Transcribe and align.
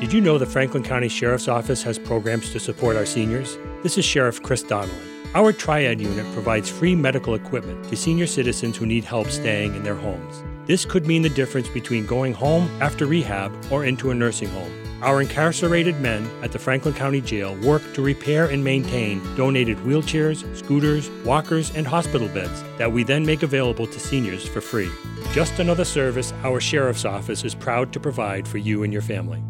Did 0.00 0.12
you 0.12 0.20
know 0.20 0.38
the 0.38 0.46
Franklin 0.46 0.84
County 0.84 1.08
Sheriff's 1.08 1.48
Office 1.48 1.82
has 1.82 1.98
programs 1.98 2.52
to 2.52 2.60
support 2.60 2.94
our 2.94 3.04
seniors? 3.04 3.58
This 3.82 3.98
is 3.98 4.04
Sheriff 4.04 4.40
Chris 4.40 4.62
Donelan. 4.62 4.92
Our 5.34 5.52
Triad 5.52 6.00
unit 6.00 6.24
provides 6.34 6.70
free 6.70 6.94
medical 6.94 7.34
equipment 7.34 7.84
to 7.88 7.96
senior 7.96 8.28
citizens 8.28 8.76
who 8.76 8.86
need 8.86 9.02
help 9.02 9.26
staying 9.26 9.74
in 9.74 9.82
their 9.82 9.96
homes. 9.96 10.44
This 10.66 10.84
could 10.84 11.08
mean 11.08 11.22
the 11.22 11.28
difference 11.28 11.68
between 11.68 12.06
going 12.06 12.32
home 12.32 12.70
after 12.80 13.06
rehab 13.06 13.52
or 13.72 13.84
into 13.86 14.12
a 14.12 14.14
nursing 14.14 14.48
home. 14.50 14.70
Our 15.02 15.20
incarcerated 15.20 16.00
men 16.00 16.30
at 16.44 16.52
the 16.52 16.60
Franklin 16.60 16.94
County 16.94 17.20
Jail 17.20 17.56
work 17.56 17.82
to 17.94 18.00
repair 18.00 18.46
and 18.46 18.62
maintain 18.62 19.20
donated 19.34 19.78
wheelchairs, 19.78 20.44
scooters, 20.56 21.10
walkers, 21.24 21.74
and 21.74 21.88
hospital 21.88 22.28
beds 22.28 22.62
that 22.78 22.92
we 22.92 23.02
then 23.02 23.26
make 23.26 23.42
available 23.42 23.88
to 23.88 23.98
seniors 23.98 24.46
for 24.46 24.60
free. 24.60 24.90
Just 25.32 25.58
another 25.58 25.84
service 25.84 26.32
our 26.44 26.60
Sheriff's 26.60 27.04
Office 27.04 27.42
is 27.42 27.56
proud 27.56 27.92
to 27.92 27.98
provide 27.98 28.46
for 28.46 28.58
you 28.58 28.84
and 28.84 28.92
your 28.92 29.02
family. 29.02 29.42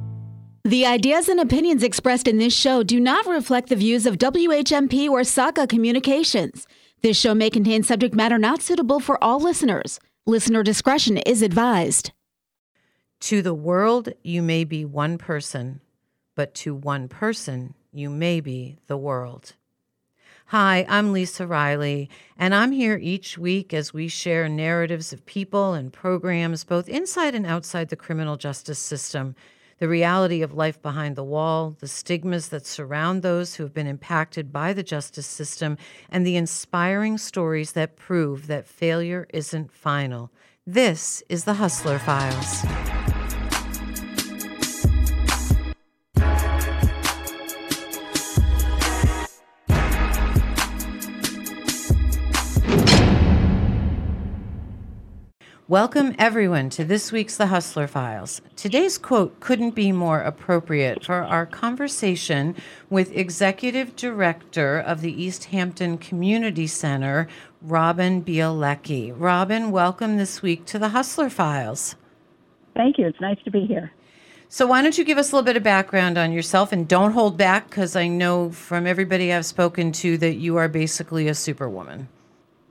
The 0.68 0.84
ideas 0.84 1.30
and 1.30 1.40
opinions 1.40 1.82
expressed 1.82 2.28
in 2.28 2.36
this 2.36 2.54
show 2.54 2.82
do 2.82 3.00
not 3.00 3.24
reflect 3.24 3.70
the 3.70 3.76
views 3.76 4.04
of 4.04 4.18
WHMP 4.18 5.08
or 5.08 5.24
Saga 5.24 5.66
Communications. 5.66 6.66
This 7.00 7.18
show 7.18 7.34
may 7.34 7.48
contain 7.48 7.82
subject 7.82 8.14
matter 8.14 8.36
not 8.36 8.60
suitable 8.60 9.00
for 9.00 9.16
all 9.24 9.40
listeners. 9.40 9.98
Listener 10.26 10.62
discretion 10.62 11.16
is 11.16 11.40
advised. 11.40 12.12
To 13.20 13.40
the 13.40 13.54
world, 13.54 14.10
you 14.22 14.42
may 14.42 14.64
be 14.64 14.84
one 14.84 15.16
person, 15.16 15.80
but 16.34 16.54
to 16.56 16.74
one 16.74 17.08
person, 17.08 17.72
you 17.90 18.10
may 18.10 18.38
be 18.38 18.76
the 18.88 18.98
world. 18.98 19.54
Hi, 20.48 20.84
I'm 20.86 21.14
Lisa 21.14 21.46
Riley, 21.46 22.10
and 22.36 22.54
I'm 22.54 22.72
here 22.72 22.98
each 23.00 23.38
week 23.38 23.72
as 23.72 23.94
we 23.94 24.06
share 24.06 24.50
narratives 24.50 25.14
of 25.14 25.24
people 25.24 25.72
and 25.72 25.90
programs 25.90 26.64
both 26.64 26.90
inside 26.90 27.34
and 27.34 27.46
outside 27.46 27.88
the 27.88 27.96
criminal 27.96 28.36
justice 28.36 28.78
system 28.78 29.34
the 29.78 29.88
reality 29.88 30.42
of 30.42 30.54
life 30.54 30.80
behind 30.82 31.16
the 31.16 31.24
wall, 31.24 31.76
the 31.78 31.88
stigmas 31.88 32.48
that 32.48 32.66
surround 32.66 33.22
those 33.22 33.54
who 33.54 33.62
have 33.62 33.74
been 33.74 33.86
impacted 33.86 34.52
by 34.52 34.72
the 34.72 34.82
justice 34.82 35.26
system, 35.26 35.76
and 36.10 36.26
the 36.26 36.36
inspiring 36.36 37.18
stories 37.18 37.72
that 37.72 37.96
prove 37.96 38.46
that 38.46 38.66
failure 38.66 39.26
isn't 39.32 39.72
final. 39.72 40.30
This 40.66 41.22
is 41.28 41.44
the 41.44 41.54
Hustler 41.54 41.98
Files. 41.98 43.17
Welcome, 55.68 56.14
everyone, 56.18 56.70
to 56.70 56.84
this 56.86 57.12
week's 57.12 57.36
The 57.36 57.48
Hustler 57.48 57.86
Files. 57.86 58.40
Today's 58.56 58.96
quote 58.96 59.38
couldn't 59.38 59.74
be 59.74 59.92
more 59.92 60.22
appropriate 60.22 61.04
for 61.04 61.16
our 61.16 61.44
conversation 61.44 62.56
with 62.88 63.14
Executive 63.14 63.94
Director 63.94 64.78
of 64.78 65.02
the 65.02 65.12
Easthampton 65.12 65.98
Community 65.98 66.66
Center, 66.66 67.28
Robin 67.60 68.24
Bialecki. 68.24 69.12
Robin, 69.14 69.70
welcome 69.70 70.16
this 70.16 70.40
week 70.40 70.64
to 70.64 70.78
The 70.78 70.88
Hustler 70.88 71.28
Files. 71.28 71.96
Thank 72.74 72.96
you. 72.96 73.06
It's 73.06 73.20
nice 73.20 73.36
to 73.44 73.50
be 73.50 73.66
here. 73.66 73.92
So, 74.48 74.66
why 74.66 74.80
don't 74.80 74.96
you 74.96 75.04
give 75.04 75.18
us 75.18 75.32
a 75.32 75.36
little 75.36 75.44
bit 75.44 75.58
of 75.58 75.62
background 75.62 76.16
on 76.16 76.32
yourself 76.32 76.72
and 76.72 76.88
don't 76.88 77.12
hold 77.12 77.36
back 77.36 77.68
because 77.68 77.94
I 77.94 78.08
know 78.08 78.48
from 78.48 78.86
everybody 78.86 79.34
I've 79.34 79.44
spoken 79.44 79.92
to 79.92 80.16
that 80.16 80.36
you 80.36 80.56
are 80.56 80.68
basically 80.68 81.28
a 81.28 81.34
superwoman. 81.34 82.08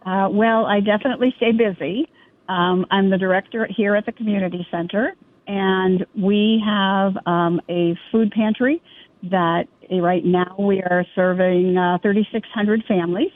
Uh, 0.04 0.30
well, 0.32 0.66
I 0.66 0.80
definitely 0.80 1.36
stay 1.38 1.52
busy. 1.52 2.10
Um, 2.50 2.86
I'm 2.92 3.10
the 3.10 3.18
director 3.18 3.68
here 3.76 3.96
at 3.96 4.06
the 4.06 4.12
community 4.12 4.66
center, 4.72 5.14
and 5.48 6.06
we 6.16 6.62
have 6.66 7.14
um, 7.26 7.62
a 7.70 7.96
food 8.12 8.32
pantry 8.32 8.82
that 9.24 9.66
uh, 9.92 10.00
right 10.00 10.24
now 10.24 10.56
we 10.58 10.82
are 10.82 11.06
serving 11.16 11.78
uh, 11.78 11.98
3,600 12.02 12.84
families 12.88 13.32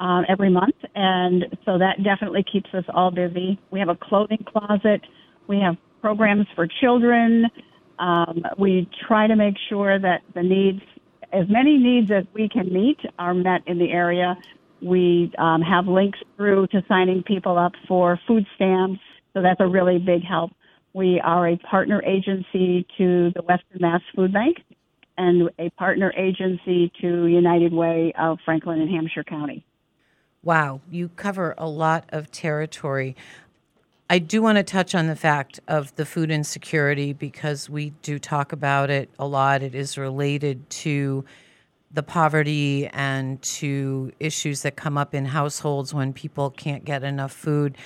uh, 0.00 0.22
every 0.28 0.50
month, 0.50 0.76
and 0.94 1.44
so 1.64 1.78
that 1.78 2.02
definitely 2.02 2.44
keeps 2.50 2.68
us 2.74 2.84
all 2.94 3.10
busy. 3.10 3.58
We 3.70 3.78
have 3.80 3.88
a 3.88 3.96
clothing 3.96 4.44
closet, 4.46 5.02
we 5.46 5.60
have 5.60 5.76
programs 6.00 6.46
for 6.54 6.66
children. 6.80 7.46
Um, 7.98 8.42
we 8.58 8.88
try 9.06 9.28
to 9.28 9.36
make 9.36 9.54
sure 9.68 9.98
that 9.98 10.22
the 10.34 10.42
needs, 10.42 10.82
as 11.32 11.46
many 11.48 11.78
needs 11.78 12.10
as 12.10 12.24
we 12.34 12.48
can 12.48 12.72
meet, 12.72 12.98
are 13.18 13.32
met 13.32 13.62
in 13.66 13.78
the 13.78 13.90
area. 13.90 14.36
We 14.82 15.32
um, 15.38 15.62
have 15.62 15.86
links 15.86 16.18
through 16.36 16.66
to 16.68 16.82
signing 16.88 17.22
people 17.22 17.58
up 17.58 17.72
for 17.86 18.18
food 18.26 18.46
stamps, 18.56 19.00
so 19.32 19.42
that's 19.42 19.60
a 19.60 19.66
really 19.66 19.98
big 19.98 20.22
help. 20.22 20.50
We 20.92 21.20
are 21.24 21.48
a 21.48 21.56
partner 21.56 22.02
agency 22.04 22.86
to 22.98 23.30
the 23.34 23.42
Western 23.42 23.80
Mass 23.80 24.02
Food 24.14 24.32
Bank 24.32 24.58
and 25.16 25.50
a 25.58 25.70
partner 25.70 26.12
agency 26.16 26.92
to 27.00 27.26
United 27.26 27.72
Way 27.72 28.12
of 28.18 28.38
Franklin 28.44 28.80
and 28.80 28.90
Hampshire 28.90 29.24
County. 29.24 29.64
Wow, 30.42 30.80
you 30.90 31.08
cover 31.10 31.54
a 31.56 31.68
lot 31.68 32.06
of 32.08 32.30
territory. 32.30 33.14
I 34.10 34.18
do 34.18 34.42
want 34.42 34.58
to 34.58 34.64
touch 34.64 34.94
on 34.94 35.06
the 35.06 35.16
fact 35.16 35.60
of 35.68 35.94
the 35.96 36.04
food 36.04 36.30
insecurity 36.30 37.12
because 37.12 37.70
we 37.70 37.90
do 38.02 38.18
talk 38.18 38.52
about 38.52 38.90
it 38.90 39.08
a 39.18 39.26
lot. 39.26 39.62
It 39.62 39.74
is 39.74 39.96
related 39.96 40.68
to 40.70 41.24
the 41.92 42.02
poverty 42.02 42.88
and 42.88 43.40
to 43.42 44.12
issues 44.18 44.62
that 44.62 44.76
come 44.76 44.96
up 44.96 45.14
in 45.14 45.26
households 45.26 45.92
when 45.92 46.12
people 46.12 46.50
can't 46.50 46.84
get 46.84 47.02
enough 47.02 47.32
food. 47.32 47.76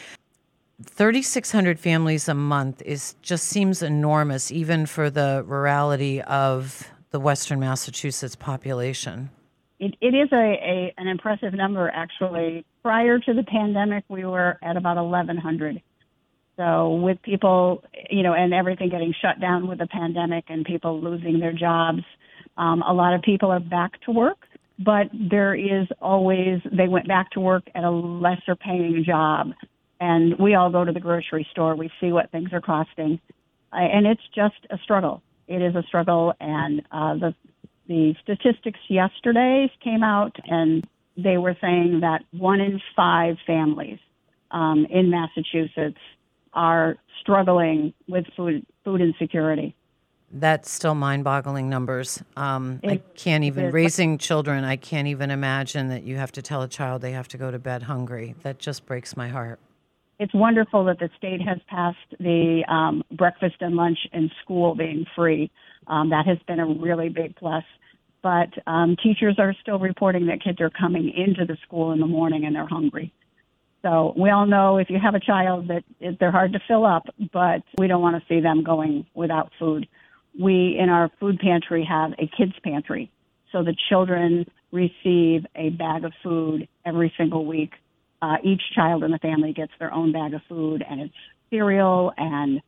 3600 0.84 1.80
families 1.80 2.28
a 2.28 2.34
month 2.34 2.82
is 2.84 3.14
just 3.22 3.48
seems 3.48 3.82
enormous 3.82 4.52
even 4.52 4.86
for 4.86 5.08
the 5.08 5.42
rurality 5.46 6.20
of 6.22 6.88
the 7.10 7.18
western 7.18 7.58
massachusetts 7.58 8.36
population. 8.36 9.30
It, 9.78 9.94
it 10.00 10.14
is 10.14 10.28
a, 10.32 10.36
a 10.36 10.94
an 10.98 11.08
impressive 11.08 11.54
number 11.54 11.90
actually. 11.90 12.64
Prior 12.82 13.18
to 13.18 13.34
the 13.34 13.42
pandemic 13.42 14.04
we 14.08 14.24
were 14.24 14.58
at 14.62 14.76
about 14.76 14.96
1100 14.96 15.82
so 16.56 16.94
with 16.94 17.20
people 17.22 17.82
you 18.10 18.22
know 18.22 18.34
and 18.34 18.52
everything 18.52 18.90
getting 18.90 19.14
shut 19.20 19.40
down 19.40 19.66
with 19.68 19.78
the 19.78 19.86
pandemic 19.86 20.44
and 20.48 20.64
people 20.64 21.00
losing 21.00 21.40
their 21.40 21.52
jobs 21.52 22.02
um, 22.56 22.82
a 22.82 22.92
lot 22.92 23.14
of 23.14 23.22
people 23.22 23.50
are 23.50 23.60
back 23.60 24.00
to 24.02 24.10
work, 24.10 24.38
but 24.78 25.06
there 25.12 25.54
is 25.54 25.86
always, 26.00 26.60
they 26.70 26.88
went 26.88 27.08
back 27.08 27.30
to 27.32 27.40
work 27.40 27.64
at 27.74 27.84
a 27.84 27.90
lesser 27.90 28.56
paying 28.56 29.04
job. 29.06 29.52
And 30.00 30.38
we 30.38 30.54
all 30.54 30.70
go 30.70 30.84
to 30.84 30.92
the 30.92 31.00
grocery 31.00 31.46
store, 31.50 31.74
we 31.74 31.90
see 32.00 32.12
what 32.12 32.30
things 32.30 32.50
are 32.52 32.60
costing. 32.60 33.20
And 33.72 34.06
it's 34.06 34.22
just 34.34 34.54
a 34.70 34.78
struggle. 34.82 35.22
It 35.48 35.62
is 35.62 35.74
a 35.74 35.82
struggle. 35.86 36.34
And 36.40 36.82
uh, 36.90 37.14
the, 37.14 37.34
the 37.88 38.14
statistics 38.22 38.80
yesterday 38.88 39.70
came 39.82 40.02
out, 40.02 40.36
and 40.44 40.86
they 41.16 41.38
were 41.38 41.56
saying 41.60 42.00
that 42.00 42.22
one 42.32 42.60
in 42.60 42.80
five 42.94 43.36
families 43.46 43.98
um, 44.50 44.86
in 44.90 45.10
Massachusetts 45.10 46.00
are 46.52 46.96
struggling 47.20 47.92
with 48.08 48.24
food 48.36 48.64
food 48.84 49.00
insecurity 49.00 49.74
that's 50.32 50.70
still 50.70 50.94
mind-boggling 50.94 51.68
numbers. 51.68 52.22
Um, 52.36 52.80
I 52.84 53.00
can't 53.14 53.44
even 53.44 53.70
raising 53.70 54.18
children. 54.18 54.64
I 54.64 54.76
can't 54.76 55.08
even 55.08 55.30
imagine 55.30 55.88
that 55.88 56.02
you 56.02 56.16
have 56.16 56.32
to 56.32 56.42
tell 56.42 56.62
a 56.62 56.68
child 56.68 57.02
they 57.02 57.12
have 57.12 57.28
to 57.28 57.38
go 57.38 57.50
to 57.50 57.58
bed 57.58 57.84
hungry. 57.84 58.34
That 58.42 58.58
just 58.58 58.86
breaks 58.86 59.16
my 59.16 59.28
heart. 59.28 59.58
It's 60.18 60.34
wonderful 60.34 60.84
that 60.86 60.98
the 60.98 61.10
state 61.16 61.42
has 61.42 61.58
passed 61.68 61.98
the 62.18 62.64
um, 62.68 63.02
breakfast 63.12 63.56
and 63.60 63.76
lunch 63.76 63.98
in 64.12 64.30
school 64.42 64.74
being 64.74 65.04
free. 65.14 65.50
Um, 65.86 66.10
that 66.10 66.26
has 66.26 66.38
been 66.46 66.58
a 66.58 66.66
really 66.66 67.08
big 67.08 67.36
plus. 67.36 67.64
But 68.22 68.48
um, 68.66 68.96
teachers 69.00 69.36
are 69.38 69.54
still 69.60 69.78
reporting 69.78 70.26
that 70.26 70.42
kids 70.42 70.60
are 70.60 70.70
coming 70.70 71.12
into 71.14 71.44
the 71.44 71.56
school 71.62 71.92
in 71.92 72.00
the 72.00 72.06
morning 72.06 72.44
and 72.44 72.56
they're 72.56 72.66
hungry. 72.66 73.12
So 73.82 74.14
we 74.16 74.30
all 74.30 74.46
know 74.46 74.78
if 74.78 74.90
you 74.90 74.98
have 74.98 75.14
a 75.14 75.20
child 75.20 75.68
that 75.68 75.84
they're 76.18 76.32
hard 76.32 76.54
to 76.54 76.60
fill 76.66 76.84
up, 76.84 77.06
but 77.32 77.62
we 77.78 77.86
don't 77.86 78.02
want 78.02 78.20
to 78.20 78.26
see 78.26 78.40
them 78.40 78.64
going 78.64 79.06
without 79.14 79.52
food 79.60 79.86
we 80.38 80.76
in 80.78 80.88
our 80.88 81.10
food 81.20 81.38
pantry 81.38 81.84
have 81.88 82.12
a 82.12 82.30
kids 82.36 82.52
pantry. 82.62 83.10
So 83.52 83.62
the 83.62 83.76
children 83.88 84.46
receive 84.72 85.46
a 85.54 85.70
bag 85.70 86.04
of 86.04 86.12
food 86.22 86.68
every 86.84 87.12
single 87.16 87.46
week. 87.46 87.72
Uh, 88.20 88.36
each 88.42 88.62
child 88.74 89.04
in 89.04 89.10
the 89.10 89.18
family 89.18 89.52
gets 89.52 89.72
their 89.78 89.92
own 89.92 90.12
bag 90.12 90.34
of 90.34 90.40
food, 90.48 90.84
and 90.88 91.00
it's 91.00 91.14
cereal 91.50 92.12
and 92.16 92.60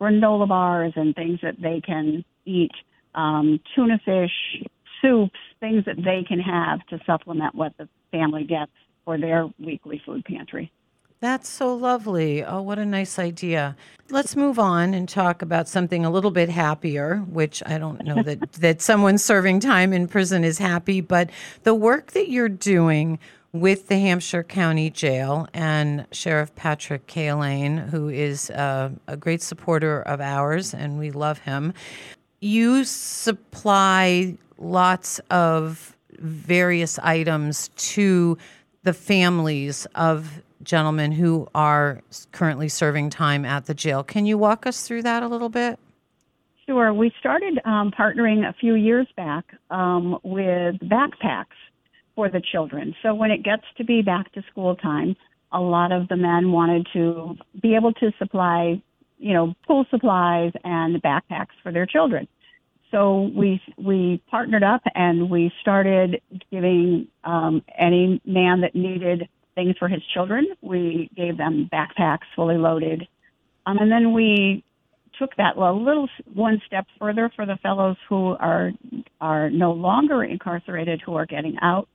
granola 0.00 0.48
bars 0.48 0.92
and 0.96 1.14
things 1.14 1.38
that 1.42 1.54
they 1.60 1.80
can 1.80 2.24
eat, 2.44 2.72
um, 3.14 3.60
tuna 3.74 3.98
fish, 4.04 4.66
soups, 5.00 5.38
things 5.60 5.84
that 5.84 5.96
they 5.96 6.24
can 6.26 6.40
have 6.40 6.84
to 6.88 6.98
supplement 7.06 7.54
what 7.54 7.72
the 7.78 7.88
family 8.10 8.44
gets 8.44 8.72
for 9.04 9.18
their 9.18 9.46
weekly 9.58 10.02
food 10.04 10.24
pantry. 10.24 10.72
That's 11.20 11.48
so 11.48 11.74
lovely. 11.74 12.44
Oh, 12.44 12.60
what 12.60 12.78
a 12.78 12.84
nice 12.84 13.18
idea. 13.18 13.76
Let's 14.10 14.36
move 14.36 14.58
on 14.58 14.92
and 14.92 15.08
talk 15.08 15.40
about 15.40 15.68
something 15.68 16.04
a 16.04 16.10
little 16.10 16.30
bit 16.30 16.50
happier, 16.50 17.18
which 17.28 17.62
I 17.64 17.78
don't 17.78 18.04
know 18.04 18.22
that, 18.22 18.52
that 18.52 18.82
someone 18.82 19.16
serving 19.16 19.60
time 19.60 19.92
in 19.92 20.06
prison 20.08 20.44
is 20.44 20.58
happy, 20.58 21.00
but 21.00 21.30
the 21.62 21.74
work 21.74 22.12
that 22.12 22.28
you're 22.28 22.50
doing 22.50 23.18
with 23.52 23.86
the 23.86 23.98
Hampshire 23.98 24.42
County 24.42 24.90
Jail 24.90 25.46
and 25.54 26.06
Sheriff 26.10 26.54
Patrick 26.56 27.06
Cahillane, 27.06 27.88
who 27.88 28.08
is 28.08 28.50
uh, 28.50 28.90
a 29.06 29.16
great 29.16 29.40
supporter 29.42 30.02
of 30.02 30.20
ours, 30.20 30.74
and 30.74 30.98
we 30.98 31.10
love 31.12 31.38
him. 31.38 31.72
you 32.40 32.84
supply 32.84 34.36
lots 34.58 35.20
of 35.30 35.96
various 36.18 36.98
items 36.98 37.68
to 37.76 38.36
the 38.82 38.92
families 38.92 39.86
of 39.94 40.42
gentlemen 40.64 41.12
who 41.12 41.48
are 41.54 42.02
currently 42.32 42.68
serving 42.68 43.10
time 43.10 43.44
at 43.44 43.66
the 43.66 43.74
jail. 43.74 44.02
Can 44.02 44.26
you 44.26 44.38
walk 44.38 44.66
us 44.66 44.86
through 44.86 45.02
that 45.02 45.22
a 45.22 45.28
little 45.28 45.48
bit? 45.48 45.78
Sure. 46.66 46.94
We 46.94 47.12
started 47.20 47.60
um, 47.64 47.90
partnering 47.90 48.48
a 48.48 48.54
few 48.54 48.74
years 48.74 49.06
back 49.16 49.44
um, 49.70 50.18
with 50.22 50.76
backpacks 50.80 51.56
for 52.14 52.30
the 52.30 52.40
children. 52.40 52.94
So 53.02 53.14
when 53.14 53.30
it 53.30 53.42
gets 53.42 53.64
to 53.76 53.84
be 53.84 54.02
back 54.02 54.32
to 54.32 54.42
school 54.50 54.74
time, 54.76 55.16
a 55.52 55.60
lot 55.60 55.92
of 55.92 56.08
the 56.08 56.16
men 56.16 56.52
wanted 56.52 56.86
to 56.94 57.36
be 57.60 57.74
able 57.74 57.92
to 57.94 58.12
supply, 58.18 58.82
you 59.18 59.32
know, 59.34 59.54
pool 59.66 59.84
supplies 59.90 60.52
and 60.64 61.02
backpacks 61.02 61.54
for 61.62 61.70
their 61.70 61.86
children. 61.86 62.26
So 62.90 63.30
we 63.34 63.60
we 63.76 64.22
partnered 64.30 64.62
up 64.62 64.82
and 64.94 65.28
we 65.28 65.52
started 65.60 66.20
giving 66.50 67.08
um, 67.24 67.62
any 67.76 68.20
man 68.24 68.60
that 68.60 68.74
needed 68.74 69.28
things 69.54 69.76
for 69.78 69.88
his 69.88 70.02
children. 70.12 70.46
We 70.60 71.10
gave 71.16 71.36
them 71.36 71.68
backpacks 71.72 72.26
fully 72.34 72.56
loaded, 72.56 73.06
um, 73.66 73.78
and 73.78 73.90
then 73.90 74.12
we 74.12 74.64
took 75.18 75.34
that 75.36 75.56
a 75.56 75.72
little 75.72 76.08
one 76.32 76.60
step 76.66 76.86
further 76.98 77.30
for 77.36 77.46
the 77.46 77.56
fellows 77.62 77.96
who 78.08 78.36
are 78.38 78.72
are 79.20 79.50
no 79.50 79.72
longer 79.72 80.24
incarcerated, 80.24 81.00
who 81.04 81.14
are 81.14 81.26
getting 81.26 81.56
out. 81.62 81.88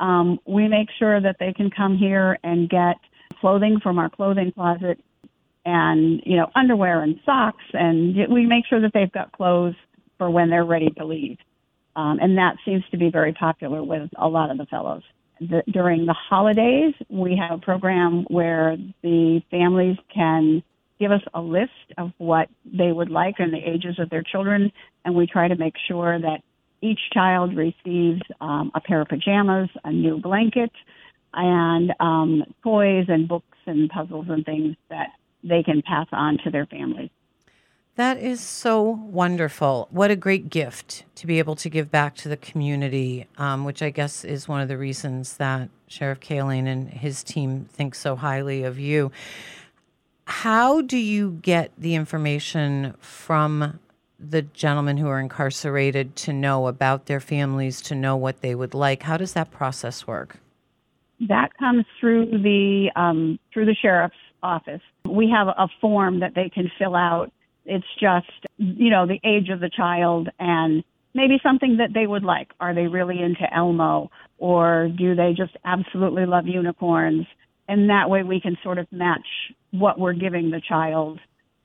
Um, 0.00 0.40
we 0.46 0.68
make 0.68 0.88
sure 0.98 1.20
that 1.20 1.36
they 1.38 1.52
can 1.52 1.70
come 1.70 1.96
here 1.96 2.38
and 2.42 2.68
get 2.68 2.96
clothing 3.40 3.78
from 3.82 3.98
our 3.98 4.10
clothing 4.10 4.52
closet, 4.52 4.98
and 5.64 6.20
you 6.24 6.36
know 6.36 6.50
underwear 6.54 7.02
and 7.02 7.20
socks, 7.24 7.64
and 7.72 8.16
we 8.30 8.46
make 8.46 8.66
sure 8.66 8.80
that 8.80 8.92
they've 8.92 9.12
got 9.12 9.32
clothes 9.32 9.74
for 10.18 10.30
when 10.30 10.50
they're 10.50 10.64
ready 10.64 10.90
to 10.98 11.04
leave. 11.04 11.38
Um, 11.96 12.18
and 12.20 12.38
that 12.38 12.56
seems 12.64 12.82
to 12.90 12.96
be 12.96 13.10
very 13.10 13.32
popular 13.32 13.82
with 13.82 14.10
a 14.16 14.26
lot 14.26 14.50
of 14.50 14.58
the 14.58 14.66
fellows. 14.66 15.02
The, 15.40 15.62
during 15.70 16.06
the 16.06 16.14
holidays, 16.14 16.94
we 17.08 17.36
have 17.36 17.58
a 17.58 17.60
program 17.60 18.24
where 18.28 18.76
the 19.02 19.42
families 19.50 19.96
can 20.14 20.62
give 21.00 21.10
us 21.10 21.22
a 21.34 21.40
list 21.40 21.70
of 21.98 22.12
what 22.18 22.48
they 22.64 22.92
would 22.92 23.10
like 23.10 23.36
and 23.38 23.52
the 23.52 23.58
ages 23.58 23.98
of 23.98 24.10
their 24.10 24.22
children, 24.22 24.72
and 25.04 25.14
we 25.14 25.26
try 25.26 25.48
to 25.48 25.56
make 25.56 25.74
sure 25.88 26.20
that 26.20 26.42
each 26.80 27.00
child 27.12 27.56
receives 27.56 28.22
um, 28.40 28.70
a 28.74 28.80
pair 28.80 29.00
of 29.00 29.08
pajamas, 29.08 29.70
a 29.84 29.92
new 29.92 30.18
blanket, 30.18 30.70
and 31.32 31.92
um, 31.98 32.44
toys 32.62 33.06
and 33.08 33.26
books 33.26 33.58
and 33.66 33.90
puzzles 33.90 34.26
and 34.28 34.44
things 34.44 34.76
that 34.88 35.08
they 35.42 35.62
can 35.62 35.82
pass 35.82 36.06
on 36.12 36.38
to 36.44 36.50
their 36.50 36.66
families. 36.66 37.10
That 37.96 38.18
is 38.18 38.40
so 38.40 38.82
wonderful. 38.82 39.86
What 39.92 40.10
a 40.10 40.16
great 40.16 40.50
gift 40.50 41.04
to 41.14 41.28
be 41.28 41.38
able 41.38 41.54
to 41.56 41.70
give 41.70 41.92
back 41.92 42.16
to 42.16 42.28
the 42.28 42.36
community, 42.36 43.28
um, 43.38 43.64
which 43.64 43.82
I 43.82 43.90
guess 43.90 44.24
is 44.24 44.48
one 44.48 44.60
of 44.60 44.66
the 44.66 44.76
reasons 44.76 45.36
that 45.36 45.68
Sheriff 45.86 46.18
Cahillane 46.18 46.66
and 46.66 46.88
his 46.88 47.22
team 47.22 47.66
think 47.66 47.94
so 47.94 48.16
highly 48.16 48.64
of 48.64 48.80
you. 48.80 49.12
How 50.26 50.80
do 50.80 50.96
you 50.96 51.38
get 51.42 51.70
the 51.78 51.94
information 51.94 52.94
from 52.98 53.78
the 54.18 54.42
gentlemen 54.42 54.96
who 54.96 55.06
are 55.06 55.20
incarcerated 55.20 56.16
to 56.16 56.32
know 56.32 56.66
about 56.66 57.06
their 57.06 57.20
families, 57.20 57.80
to 57.82 57.94
know 57.94 58.16
what 58.16 58.40
they 58.40 58.56
would 58.56 58.74
like? 58.74 59.04
How 59.04 59.16
does 59.16 59.34
that 59.34 59.52
process 59.52 60.04
work? 60.04 60.40
That 61.20 61.56
comes 61.58 61.84
through 62.00 62.42
the 62.42 62.90
um, 62.96 63.38
through 63.52 63.66
the 63.66 63.76
sheriff's 63.80 64.16
office. 64.42 64.82
We 65.08 65.30
have 65.30 65.46
a 65.46 65.68
form 65.80 66.18
that 66.20 66.34
they 66.34 66.48
can 66.48 66.72
fill 66.76 66.96
out 66.96 67.32
it's 67.64 67.86
just, 68.00 68.26
you 68.58 68.90
know, 68.90 69.06
the 69.06 69.20
age 69.24 69.48
of 69.48 69.60
the 69.60 69.70
child 69.70 70.28
and 70.38 70.84
maybe 71.14 71.38
something 71.42 71.78
that 71.78 71.90
they 71.94 72.06
would 72.06 72.24
like. 72.24 72.50
Are 72.60 72.74
they 72.74 72.86
really 72.86 73.20
into 73.20 73.52
Elmo 73.54 74.10
or 74.38 74.88
do 74.96 75.14
they 75.14 75.32
just 75.36 75.56
absolutely 75.64 76.26
love 76.26 76.46
unicorns? 76.46 77.26
And 77.68 77.88
that 77.88 78.10
way 78.10 78.22
we 78.22 78.40
can 78.40 78.56
sort 78.62 78.78
of 78.78 78.86
match 78.92 79.26
what 79.70 79.98
we're 79.98 80.12
giving 80.12 80.50
the 80.50 80.60
child 80.66 81.18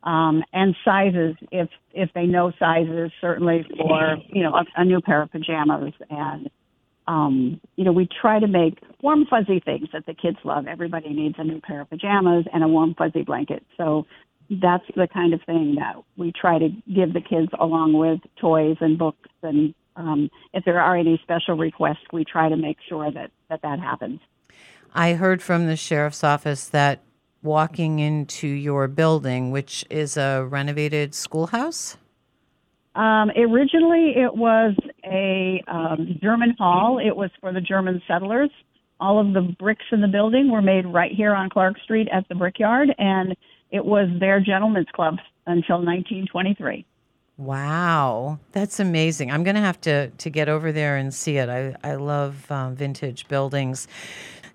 um, 0.04 0.44
and 0.54 0.76
sizes 0.86 1.36
if 1.52 1.70
if 1.94 2.10
they 2.16 2.26
know 2.26 2.52
sizes 2.58 3.12
certainly 3.20 3.66
for 3.78 4.18
you 4.30 4.44
know 4.44 4.54
a, 4.54 4.64
a 4.78 4.86
new 4.86 5.02
pair 5.02 5.22
of 5.22 5.32
pajamas 5.32 5.94
and 6.10 6.50
um, 7.08 7.60
you 7.76 7.84
know 7.84 7.92
we 7.92 8.08
try 8.22 8.40
to 8.40 8.48
make 8.48 8.80
warm 9.02 9.26
fuzzy 9.30 9.60
things 9.60 9.90
that 9.92 10.06
the 10.06 10.14
kids 10.14 10.38
love. 10.46 10.68
Everybody 10.68 11.10
needs 11.10 11.36
a 11.38 11.44
new 11.44 11.60
pair 11.60 11.82
of 11.82 11.90
pajamas 11.90 12.46
and 12.54 12.64
a 12.64 12.68
warm 12.68 12.96
fuzzy 12.96 13.24
blanket. 13.24 13.64
So 13.78 14.06
that's 14.50 14.86
the 14.96 15.08
kind 15.08 15.34
of 15.34 15.42
thing 15.44 15.76
that 15.76 15.96
we 16.18 16.32
try 16.32 16.58
to 16.58 16.70
give 16.94 17.14
the 17.14 17.22
kids 17.22 17.50
along 17.60 17.94
with 17.94 18.20
toys 18.40 18.78
and 18.80 18.98
books 18.98 19.30
and 19.44 19.74
um, 19.96 20.30
if 20.54 20.64
there 20.64 20.80
are 20.80 20.96
any 20.96 21.20
special 21.24 21.56
requests 21.56 22.06
we 22.14 22.24
try 22.24 22.48
to 22.48 22.56
make 22.56 22.78
sure 22.88 23.12
that 23.12 23.32
that, 23.50 23.62
that 23.62 23.80
happens. 23.80 24.22
I 24.94 25.14
heard 25.14 25.42
from 25.42 25.68
the 25.68 25.76
sheriff's 25.76 26.24
office 26.24 26.68
that 26.70 27.02
walking 27.44 28.00
into 28.00 28.48
your 28.48 28.88
building 28.88 29.52
which 29.52 29.86
is 29.90 30.18
a 30.18 30.46
renovated 30.50 31.14
schoolhouse? 31.14 31.98
Um, 32.96 33.30
originally 33.30 34.14
it 34.18 34.36
was 34.36 34.76
a 35.06 35.64
um, 35.68 36.18
german 36.22 36.56
hall. 36.58 37.00
It 37.00 37.16
was 37.16 37.30
for 37.40 37.54
the 37.54 37.62
german 37.62 38.02
settlers. 38.08 38.50
All 39.00 39.20
of 39.20 39.34
the 39.34 39.56
bricks 39.60 39.86
in 39.92 40.02
the 40.02 40.08
building 40.08 40.52
were 40.52 40.62
made 40.62 40.86
right 40.86 41.12
here 41.12 41.34
on 41.34 41.50
clark 41.50 41.80
street 41.84 42.08
at 42.12 42.28
the 42.30 42.36
brickyard 42.36 42.90
and 42.98 43.36
it 43.72 43.86
was 43.86 44.10
their 44.20 44.40
gentlemen's 44.40 44.88
club 44.94 45.18
until 45.46 45.78
1923. 45.78 46.86
Wow, 47.38 48.40
that's 48.52 48.80
amazing. 48.80 49.32
I'm 49.32 49.44
going 49.44 49.56
to 49.56 49.62
have 49.62 49.80
to 49.82 50.10
to 50.10 50.30
get 50.30 50.50
over 50.50 50.74
there 50.74 50.98
and 50.98 51.14
see 51.14 51.38
it. 51.38 51.48
I 51.48 51.74
I 51.84 51.96
love 51.96 52.52
um, 52.52 52.76
vintage 52.76 53.28
buildings. 53.30 53.88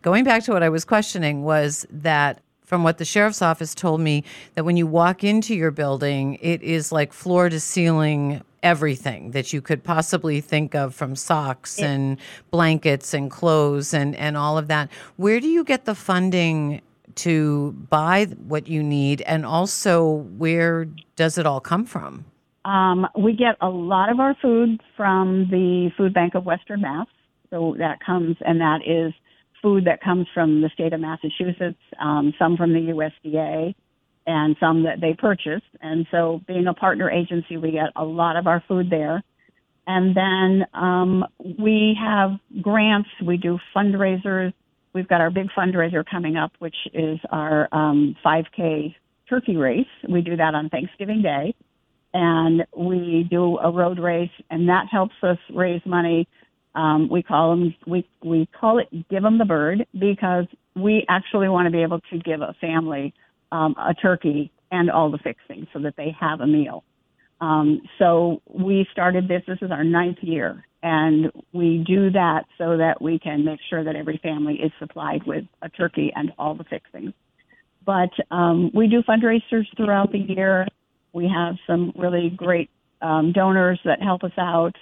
Going 0.02 0.22
back 0.22 0.44
to 0.44 0.52
what 0.52 0.62
I 0.62 0.68
was 0.68 0.84
questioning 0.84 1.44
was 1.44 1.86
that 1.90 2.42
from 2.62 2.82
what 2.82 2.98
the 2.98 3.04
sheriff's 3.04 3.40
office 3.40 3.74
told 3.74 4.00
me 4.02 4.22
that 4.54 4.64
when 4.64 4.76
you 4.76 4.86
walk 4.86 5.24
into 5.24 5.54
your 5.54 5.70
building, 5.70 6.36
it 6.42 6.62
is 6.62 6.92
like 6.92 7.12
floor 7.12 7.48
to 7.48 7.58
ceiling 7.58 8.42
everything 8.62 9.30
that 9.30 9.52
you 9.52 9.60
could 9.60 9.84
possibly 9.84 10.40
think 10.40 10.74
of 10.74 10.94
from 10.94 11.14
socks 11.14 11.78
and 11.78 12.18
blankets 12.50 13.12
and 13.14 13.30
clothes 13.30 13.92
and, 13.92 14.16
and 14.16 14.36
all 14.36 14.56
of 14.56 14.68
that. 14.68 14.90
Where 15.16 15.38
do 15.38 15.48
you 15.48 15.64
get 15.64 15.84
the 15.84 15.94
funding 15.94 16.80
to 17.16 17.72
buy 17.90 18.26
what 18.46 18.68
you 18.68 18.82
need, 18.82 19.22
and 19.22 19.44
also 19.44 20.26
where 20.36 20.86
does 21.16 21.38
it 21.38 21.46
all 21.46 21.60
come 21.60 21.84
from? 21.84 22.24
Um, 22.64 23.06
we 23.16 23.34
get 23.34 23.56
a 23.60 23.68
lot 23.68 24.10
of 24.10 24.20
our 24.20 24.34
food 24.40 24.80
from 24.96 25.48
the 25.50 25.90
Food 25.96 26.14
Bank 26.14 26.34
of 26.34 26.46
Western 26.46 26.80
Mass. 26.80 27.06
So 27.50 27.76
that 27.78 27.98
comes, 28.04 28.36
and 28.40 28.60
that 28.60 28.80
is 28.86 29.12
food 29.62 29.86
that 29.86 30.02
comes 30.02 30.26
from 30.34 30.60
the 30.60 30.70
state 30.74 30.92
of 30.92 31.00
Massachusetts, 31.00 31.78
um, 32.00 32.34
some 32.38 32.56
from 32.56 32.72
the 32.72 32.80
USDA, 32.80 33.74
and 34.26 34.56
some 34.58 34.84
that 34.84 35.00
they 35.00 35.14
purchase. 35.14 35.62
And 35.80 36.06
so, 36.10 36.40
being 36.46 36.66
a 36.66 36.74
partner 36.74 37.10
agency, 37.10 37.56
we 37.56 37.72
get 37.72 37.90
a 37.96 38.04
lot 38.04 38.36
of 38.36 38.46
our 38.46 38.62
food 38.66 38.90
there. 38.90 39.22
And 39.86 40.16
then 40.16 40.66
um, 40.72 41.24
we 41.58 41.96
have 42.00 42.32
grants, 42.62 43.08
we 43.24 43.36
do 43.36 43.58
fundraisers 43.76 44.54
we've 44.94 45.08
got 45.08 45.20
our 45.20 45.30
big 45.30 45.48
fundraiser 45.56 46.04
coming 46.08 46.36
up, 46.36 46.52
which 46.60 46.76
is 46.94 47.18
our 47.30 47.68
um, 47.72 48.16
5K 48.24 48.94
turkey 49.28 49.56
race. 49.56 49.86
We 50.08 50.22
do 50.22 50.36
that 50.36 50.54
on 50.54 50.68
Thanksgiving 50.70 51.22
Day, 51.22 51.54
and 52.14 52.64
we 52.76 53.26
do 53.28 53.58
a 53.58 53.70
road 53.70 53.98
race, 53.98 54.30
and 54.50 54.68
that 54.68 54.86
helps 54.90 55.14
us 55.22 55.38
raise 55.52 55.82
money. 55.84 56.28
Um, 56.74 57.08
we 57.08 57.22
call 57.22 57.50
them 57.50 57.74
we 57.86 58.08
we 58.24 58.48
call 58.58 58.78
it 58.78 58.88
give 59.08 59.22
them 59.22 59.38
the 59.38 59.44
bird 59.44 59.86
because 59.92 60.46
we 60.74 61.04
actually 61.08 61.48
want 61.48 61.66
to 61.66 61.70
be 61.70 61.82
able 61.82 62.00
to 62.00 62.18
give 62.18 62.40
a 62.40 62.54
family 62.60 63.14
um, 63.52 63.76
a 63.78 63.94
turkey 63.94 64.50
and 64.72 64.90
all 64.90 65.08
the 65.10 65.18
fixings 65.18 65.68
so 65.72 65.78
that 65.80 65.94
they 65.96 66.14
have 66.18 66.40
a 66.40 66.46
meal. 66.46 66.82
Um, 67.44 67.82
so 67.98 68.40
we 68.48 68.86
started 68.90 69.28
this. 69.28 69.42
This 69.46 69.58
is 69.60 69.70
our 69.70 69.84
ninth 69.84 70.18
year, 70.22 70.64
and 70.82 71.30
we 71.52 71.84
do 71.86 72.10
that 72.10 72.44
so 72.56 72.78
that 72.78 73.02
we 73.02 73.18
can 73.18 73.44
make 73.44 73.60
sure 73.68 73.84
that 73.84 73.94
every 73.94 74.18
family 74.22 74.54
is 74.54 74.72
supplied 74.78 75.24
with 75.26 75.44
a 75.60 75.68
turkey 75.68 76.10
and 76.16 76.32
all 76.38 76.54
the 76.54 76.64
fixings. 76.64 77.12
But 77.84 78.08
um, 78.30 78.70
we 78.72 78.86
do 78.86 79.02
fundraisers 79.02 79.66
throughout 79.76 80.10
the 80.10 80.20
year. 80.20 80.66
We 81.12 81.28
have 81.28 81.56
some 81.66 81.92
really 81.96 82.30
great 82.30 82.70
um, 83.02 83.32
donors 83.32 83.78
that 83.84 84.00
help 84.00 84.24
us 84.24 84.32
out, 84.38 84.76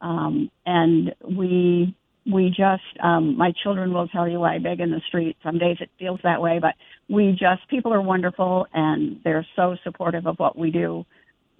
um, 0.00 0.50
and 0.64 1.14
we 1.22 1.94
we 2.24 2.48
just 2.48 3.04
um, 3.04 3.36
my 3.36 3.52
children 3.62 3.92
will 3.92 4.08
tell 4.08 4.26
you 4.26 4.42
I 4.42 4.58
beg 4.58 4.80
in 4.80 4.90
the 4.90 5.02
street. 5.06 5.36
Some 5.42 5.58
days 5.58 5.76
it 5.80 5.90
feels 5.98 6.20
that 6.24 6.40
way, 6.40 6.60
but 6.62 6.76
we 7.10 7.32
just 7.32 7.68
people 7.68 7.92
are 7.92 8.00
wonderful 8.00 8.66
and 8.72 9.20
they're 9.22 9.46
so 9.54 9.76
supportive 9.84 10.26
of 10.26 10.38
what 10.38 10.56
we 10.56 10.70
do 10.70 11.04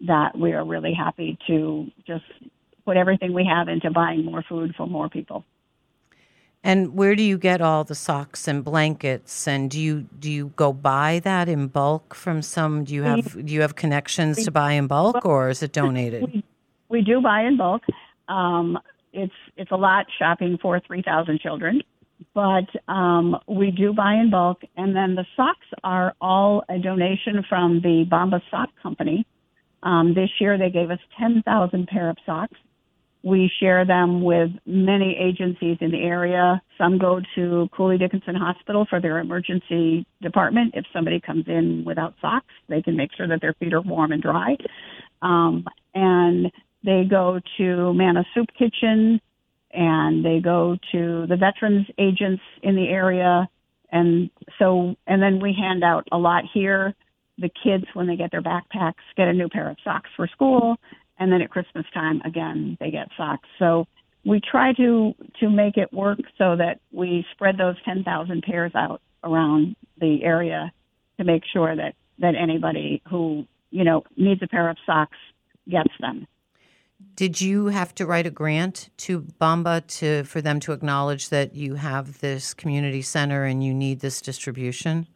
that 0.07 0.39
we 0.39 0.53
are 0.53 0.65
really 0.65 0.93
happy 0.93 1.39
to 1.47 1.91
just 2.07 2.25
put 2.85 2.97
everything 2.97 3.33
we 3.33 3.45
have 3.45 3.69
into 3.69 3.91
buying 3.91 4.25
more 4.25 4.43
food 4.49 4.75
for 4.77 4.87
more 4.87 5.09
people. 5.09 5.45
And 6.63 6.95
where 6.95 7.15
do 7.15 7.23
you 7.23 7.39
get 7.39 7.61
all 7.61 7.85
the 7.85 7.95
socks 7.95 8.49
and 8.49 8.65
blankets? 8.65 9.47
And 9.47 9.71
do 9.71 9.81
you 9.81 10.07
do 10.19 10.31
you 10.31 10.53
go 10.57 10.73
buy 10.73 11.21
that 11.23 11.49
in 11.49 11.69
bulk 11.69 12.15
from 12.15 12.43
some? 12.43 12.83
Do 12.83 12.93
you 12.93 13.05
have 13.05 13.47
do 13.47 13.53
you 13.53 13.61
have 13.61 13.77
connections 13.77 14.45
to 14.45 14.51
buy 14.51 14.73
in 14.73 14.89
bulk, 14.89 15.25
or 15.25 15.49
is 15.49 15.63
it 15.63 15.73
donated? 15.73 16.23
We, 16.23 16.45
we 16.89 17.03
do 17.03 17.21
buy 17.21 17.43
in 17.43 17.57
bulk. 17.57 17.83
Um, 18.29 18.79
it's 19.13 19.33
it's 19.57 19.71
a 19.71 19.77
lot 19.77 20.07
shopping 20.19 20.59
for 20.61 20.81
3,000 20.81 21.39
children, 21.41 21.83
but 22.35 22.67
um, 22.89 23.37
we 23.47 23.71
do 23.71 23.93
buy 23.93 24.15
in 24.15 24.31
bulk. 24.31 24.63
And 24.77 24.95
then 24.95 25.15
the 25.15 25.25
socks 25.37 25.67
are 25.85 26.15
all 26.21 26.65
a 26.69 26.79
donation 26.79 27.45
from 27.49 27.81
the 27.81 28.05
Bombas 28.11 28.43
Sock 28.51 28.71
Company. 28.83 29.25
Um, 29.87 30.15
this 30.15 30.31
year 30.41 30.59
they 30.59 30.69
gave 30.69 30.91
us 30.91 30.99
10,000 31.17 31.87
pair 31.87 32.11
of 32.11 32.17
socks. 32.27 32.59
We 33.23 33.51
share 33.61 33.85
them 33.85 34.23
with 34.23 34.51
many 34.67 35.17
agencies 35.17 35.79
in 35.81 35.93
the 35.93 36.03
area. 36.03 36.61
Some 36.77 36.99
go 36.99 37.21
to 37.37 37.69
Cooley 37.73 37.97
Dickinson 37.97 38.35
Hospital 38.35 38.85
for 38.91 39.01
their 39.01 39.19
emergency 39.19 40.05
department. 40.21 40.75
If 40.75 40.87
somebody 40.93 41.21
comes 41.21 41.45
in 41.47 41.85
without 41.87 42.15
socks, 42.21 42.53
they 42.69 42.83
can 42.83 42.97
make 42.97 43.11
sure 43.17 43.29
that 43.29 43.41
their 43.41 43.55
feet 43.55 43.73
are 43.75 43.81
warm 43.81 44.11
and 44.11 44.21
dry. 44.21 44.57
Um, 45.23 45.65
and 45.95 46.51
they 46.85 47.05
go 47.09 47.41
to 47.59 47.95
Manna 47.95 48.25
Soup 48.35 48.49
Kitchen 48.59 49.21
and 49.73 50.25
they 50.25 50.41
go 50.41 50.77
to 50.93 51.27
the 51.29 51.37
veterans 51.37 51.87
agents 51.97 52.43
in 52.63 52.75
the 52.75 52.89
area. 52.89 53.49
And 53.93 54.31
so, 54.59 54.97
and 55.07 55.23
then 55.23 55.41
we 55.41 55.53
hand 55.53 55.85
out 55.85 56.09
a 56.11 56.19
lot 56.19 56.43
here. 56.53 56.95
The 57.39 57.51
kids, 57.63 57.85
when 57.95 58.07
they 58.07 58.17
get 58.17 58.31
their 58.31 58.43
backpacks, 58.43 58.95
get 59.17 59.29
a 59.29 59.33
new 59.33 59.49
pair 59.49 59.69
of 59.69 59.77
socks 59.85 60.11
for 60.17 60.27
school 60.27 60.79
and 61.19 61.33
then 61.33 61.43
at 61.43 61.51
Christmas 61.51 61.87
time 61.93 62.21
again 62.25 62.77
they 62.81 62.91
get 62.91 63.09
socks. 63.17 63.49
So 63.59 63.87
we 64.25 64.41
try 64.41 64.73
to 64.75 65.15
to 65.41 65.51
make 65.51 65.77
it 65.77 65.93
work 65.93 66.19
so 66.39 66.57
that 66.57 66.81
we 66.93 67.25
spread 67.33 67.59
those 67.59 67.77
10,000 67.85 68.43
pairs 68.43 68.73
out 68.75 69.01
around 69.25 69.77
the 69.99 70.23
area 70.25 70.73
to 71.19 71.25
make 71.25 71.43
sure 71.51 71.75
that 71.77 71.95
that 72.19 72.35
anybody 72.35 73.03
who 73.09 73.47
you 73.71 73.85
know 73.85 74.05
needs 74.17 74.43
a 74.43 74.49
pair 74.49 74.69
of 74.69 74.77
socks 74.85 75.19
gets 75.69 75.93
them. 76.01 76.27
Did 77.15 77.41
you 77.41 77.67
have 77.67 77.95
to 77.97 78.07
write 78.07 78.27
a 78.27 78.31
grant 78.31 78.89
to 78.99 79.21
Bombas 79.21 79.87
to 79.99 80.25
for 80.25 80.41
them 80.41 80.61
to 80.61 80.73
acknowledge 80.73 81.29
that 81.29 81.55
you 81.55 81.75
have 81.75 82.21
this 82.21 82.55
community 82.55 83.03
center 83.03 83.45
and 83.45 83.63
you 83.63 83.75
need 83.75 84.01
this 84.01 84.21
distribution? 84.21 85.07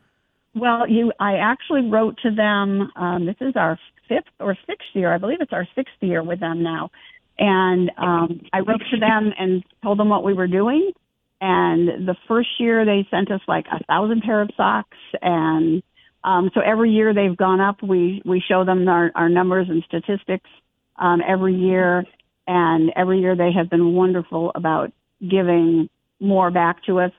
Well, 0.55 0.89
you, 0.89 1.13
I 1.21 1.37
actually 1.37 1.89
wrote 1.89 2.19
to 2.23 2.31
them. 2.31 2.91
Um, 2.97 3.27
this 3.27 3.37
is 3.41 3.55
our 3.57 3.79
fifth 4.09 4.25
or 4.41 4.57
sixth 4.67 4.89
year. 4.95 5.13
I 5.15 5.19
believe 5.19 5.41
it's 5.41 5.53
our 5.53 5.67
sixth 5.75 5.95
year 6.01 6.23
with 6.23 6.41
them 6.41 6.63
now. 6.63 6.91
And 7.39 7.91
um, 7.97 8.41
I 8.53 8.59
wrote 8.59 8.83
to 8.93 8.99
them 8.99 9.33
and 9.39 9.65
told 9.83 9.99
them 9.99 10.09
what 10.09 10.25
we 10.25 10.35
were 10.35 10.49
doing. 10.49 10.93
And 11.41 12.07
the 12.07 12.17
first 12.29 12.49
year 12.59 12.85
they 12.85 13.07
sent 13.11 13.31
us 13.31 13.41
like 13.49 13.67
a 13.73 13.83
thousand 13.85 14.23
pair 14.23 14.43
of 14.43 14.51
socks. 14.57 14.99
And 15.23 15.83
um, 16.25 16.51
so 16.53 16.61
every 16.61 16.91
year 16.91 17.15
they've 17.15 17.37
gone 17.37 17.61
up. 17.61 17.83
We 17.83 18.21
we 18.27 18.43
show 18.47 18.65
them 18.65 18.87
our, 18.89 19.11
our 19.15 19.29
numbers 19.29 19.69
and 19.71 19.83
statistics 19.87 20.51
um, 20.97 21.23
every 21.27 21.55
year. 21.55 22.05
And 22.47 22.93
every 22.97 23.21
year 23.21 23.37
they 23.37 23.53
have 23.57 23.71
been 23.71 23.95
wonderful 23.95 24.53
about 24.55 24.93
giving 25.21 25.89
more 26.19 26.51
back 26.51 26.85
to 26.85 27.01
us. 27.01 27.13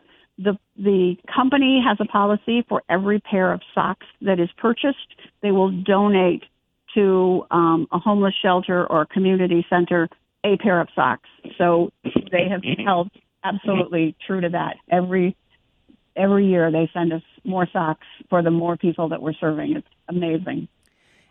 The 0.44 0.58
the 0.78 1.16
company 1.34 1.84
has 1.86 1.98
a 2.00 2.06
policy 2.06 2.66
for 2.68 2.82
every 2.90 3.20
pair 3.20 3.52
of 3.54 3.62
socks 3.76 4.08
that 4.22 4.40
is 4.40 4.50
purchased, 4.58 5.16
they 5.42 5.52
will 5.52 5.72
donate 5.72 6.44
to 6.96 7.46
um, 7.52 7.88
a 7.92 8.00
homeless 8.00 8.34
shelter 8.42 8.86
or 8.86 9.06
community 9.06 9.66
center 9.70 10.10
a 10.44 10.58
pair 10.58 10.82
of 10.82 10.88
socks. 10.96 11.30
So 11.58 11.92
they 12.04 12.48
have 12.50 12.62
held 12.84 13.12
absolutely 13.44 14.16
true 14.26 14.42
to 14.42 14.50
that. 14.50 14.78
Every 14.90 15.36
every 16.16 16.48
year 16.48 16.72
they 16.72 16.90
send 16.94 17.14
us 17.14 17.22
more 17.44 17.68
socks 17.72 18.06
for 18.30 18.42
the 18.42 18.52
more 18.52 18.76
people 18.78 19.10
that 19.10 19.22
we're 19.22 19.34
serving. 19.34 19.78
It's 19.78 19.88
amazing. 20.10 20.68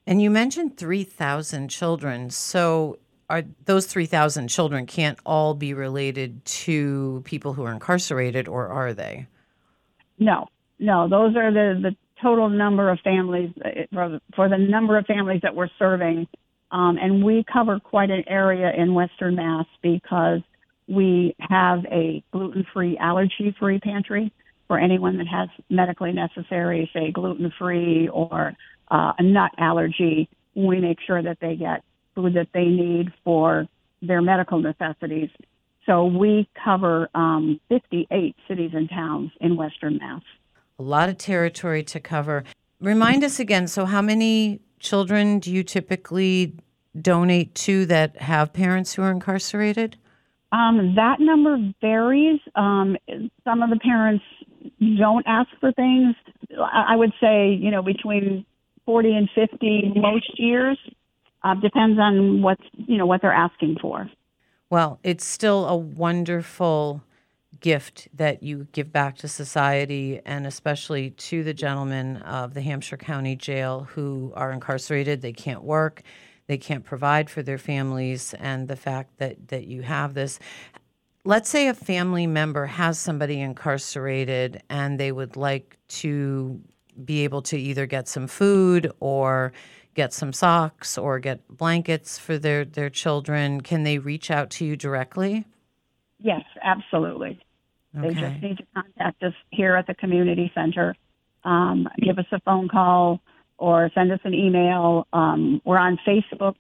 And 0.07 0.23
you 0.23 0.31
mentioned 0.31 0.79
3,000 0.79 1.69
children. 1.69 2.31
So 2.31 2.99
are 3.31 3.45
those 3.65 3.87
3,000 3.87 4.49
children 4.49 4.87
can't 4.87 5.19
all 5.25 5.55
be 5.55 5.73
related 5.73 6.45
to 6.45 7.23
people 7.25 7.55
who 7.55 7.63
are 7.63 7.73
incarcerated 7.73 8.49
or 8.49 8.69
are 8.69 8.93
they? 8.93 9.27
No. 10.19 10.49
No, 10.79 11.09
those 11.09 11.37
are 11.37 11.53
the 11.53 11.79
the 11.81 11.97
total 12.23 12.49
number 12.49 12.91
of 12.91 12.99
families 13.01 13.51
uh, 13.65 14.19
for 14.35 14.49
the 14.49 14.59
number 14.59 14.99
of 14.99 15.07
families 15.07 15.41
that 15.43 15.55
we're 15.55 15.69
serving. 15.79 16.27
Um, 16.71 16.99
and 17.01 17.25
we 17.25 17.45
cover 17.53 17.81
quite 17.81 18.11
an 18.11 18.25
area 18.29 18.73
in 18.77 18.95
Western 18.95 19.35
Mass 19.35 19.67
because 19.83 20.41
we 20.89 21.35
have 21.41 21.85
a 21.87 22.23
gluten 22.33 22.65
free, 22.73 22.97
allergy 22.99 23.55
free 23.59 23.79
pantry 23.79 24.33
for 24.69 24.79
anyone 24.79 25.19
that 25.19 25.27
has 25.27 25.49
medically 25.69 26.13
necessary, 26.13 26.91
say 26.95 27.11
gluten 27.11 27.53
free 27.59 28.09
or 28.09 28.55
uh, 28.91 29.13
a 29.19 29.23
nut 29.23 29.51
allergy. 29.59 30.29
We 30.55 30.81
make 30.81 30.99
sure 31.07 31.23
that 31.23 31.39
they 31.41 31.57
get 31.57 31.83
food 32.21 32.35
that 32.35 32.49
they 32.53 32.65
need 32.65 33.13
for 33.25 33.67
their 34.03 34.21
medical 34.21 34.61
necessities. 34.61 35.31
So 35.87 36.05
we 36.05 36.49
cover 36.63 37.09
um, 37.15 37.61
58 37.69 38.37
cities 38.47 38.71
and 38.75 38.89
towns 38.89 39.31
in 39.41 39.57
Western 39.57 39.99
Mass 39.99 40.23
a 40.81 40.83
lot 40.83 41.11
of 41.11 41.19
territory 41.19 41.83
to 41.85 42.01
cover. 42.01 42.43
Remind 42.81 43.23
us 43.23 43.39
again 43.39 43.69
so, 43.69 43.85
how 43.85 44.01
many 44.01 44.61
children 44.79 45.39
do 45.39 45.53
you 45.53 45.63
typically 45.63 46.57
donate 47.01 47.55
to 47.55 47.85
that 47.87 48.17
have 48.17 48.53
parents 48.53 48.95
who 48.95 49.03
are 49.03 49.11
incarcerated? 49.11 49.97
Um, 50.53 50.95
that 50.97 51.21
number 51.21 51.59
varies. 51.83 52.41
Um, 52.55 52.97
some 53.45 53.63
of 53.63 53.69
the 53.69 53.79
parents 53.79 54.25
don't 54.99 55.25
ask 55.27 55.51
for 55.61 55.71
things. 55.73 56.17
I 56.59 56.97
would 56.97 57.13
say, 57.21 57.51
you 57.53 57.71
know, 57.71 57.83
between 57.83 58.47
40 58.87 59.13
and 59.13 59.29
50 59.35 59.93
most 59.97 60.41
years. 60.41 60.79
Uh, 61.43 61.55
depends 61.55 61.99
on 61.99 62.43
what's, 62.43 62.63
you 62.75 62.99
know, 62.99 63.07
what 63.07 63.23
they're 63.23 63.33
asking 63.33 63.77
for. 63.81 64.11
Well, 64.69 65.01
it's 65.03 65.25
still 65.25 65.67
a 65.67 65.77
wonderful 65.77 67.03
gift 67.59 68.09
that 68.15 68.43
you 68.43 68.69
give 68.73 68.93
back 68.93 69.17
to 69.19 69.29
society 69.29 70.21
and 70.25 70.47
especially 70.47 71.11
to 71.11 71.43
the 71.43 71.55
gentlemen 71.55 72.19
of 72.19 72.55
the 72.55 72.61
Hampshire 72.61 72.97
County 72.97 73.37
Jail 73.37 73.89
who 73.91 74.33
are 74.37 74.53
incarcerated. 74.53 75.23
They 75.23 75.33
can't 75.33 75.63
work, 75.63 76.03
they 76.47 76.59
can't 76.59 76.85
provide 76.85 77.29
for 77.29 77.43
their 77.43 77.59
families, 77.59 78.35
and 78.35 78.69
the 78.69 78.77
fact 78.77 79.19
that, 79.19 79.49
that 79.49 79.67
you 79.67 79.83
have 79.83 80.15
this. 80.15 80.39
Let's 81.25 81.51
say 81.51 81.69
a 81.69 81.75
family 81.75 82.27
member 82.27 82.67
has 82.67 82.99
somebody 82.99 83.41
incarcerated 83.41 84.63
and 84.71 84.99
they 84.99 85.13
would 85.13 85.37
like 85.37 85.77
to 85.89 86.61
be 87.05 87.25
able 87.25 87.43
to 87.43 87.59
either 87.59 87.87
get 87.87 88.09
some 88.09 88.27
food 88.27 88.91
or 89.01 89.53
get 90.01 90.15
some 90.15 90.33
socks 90.33 90.97
or 90.97 91.19
get 91.19 91.47
blankets 91.47 92.19
for 92.19 92.39
their, 92.39 92.65
their 92.65 92.89
children. 92.89 93.61
Can 93.61 93.83
they 93.83 93.99
reach 93.99 94.31
out 94.31 94.49
to 94.53 94.65
you 94.65 94.75
directly? 94.75 95.45
Yes, 96.19 96.41
absolutely. 96.63 97.39
Okay. 97.95 98.09
They 98.09 98.15
just 98.15 98.43
need 98.43 98.57
to 98.57 98.67
contact 98.75 99.23
us 99.23 99.35
here 99.51 99.77
at 99.77 99.87
the 99.87 99.93
community 99.93 100.51
center, 100.55 100.95
um, 101.45 101.87
give 102.03 102.19
us 102.19 102.25
a 102.33 102.41
phone 102.41 102.69
call, 102.69 103.21
or 103.59 103.91
send 103.95 104.11
us 104.11 104.21
an 104.25 104.33
email. 104.33 105.07
Um, 105.13 105.61
we're 105.67 105.77
on 105.77 105.99
Facebook. 106.09 106.55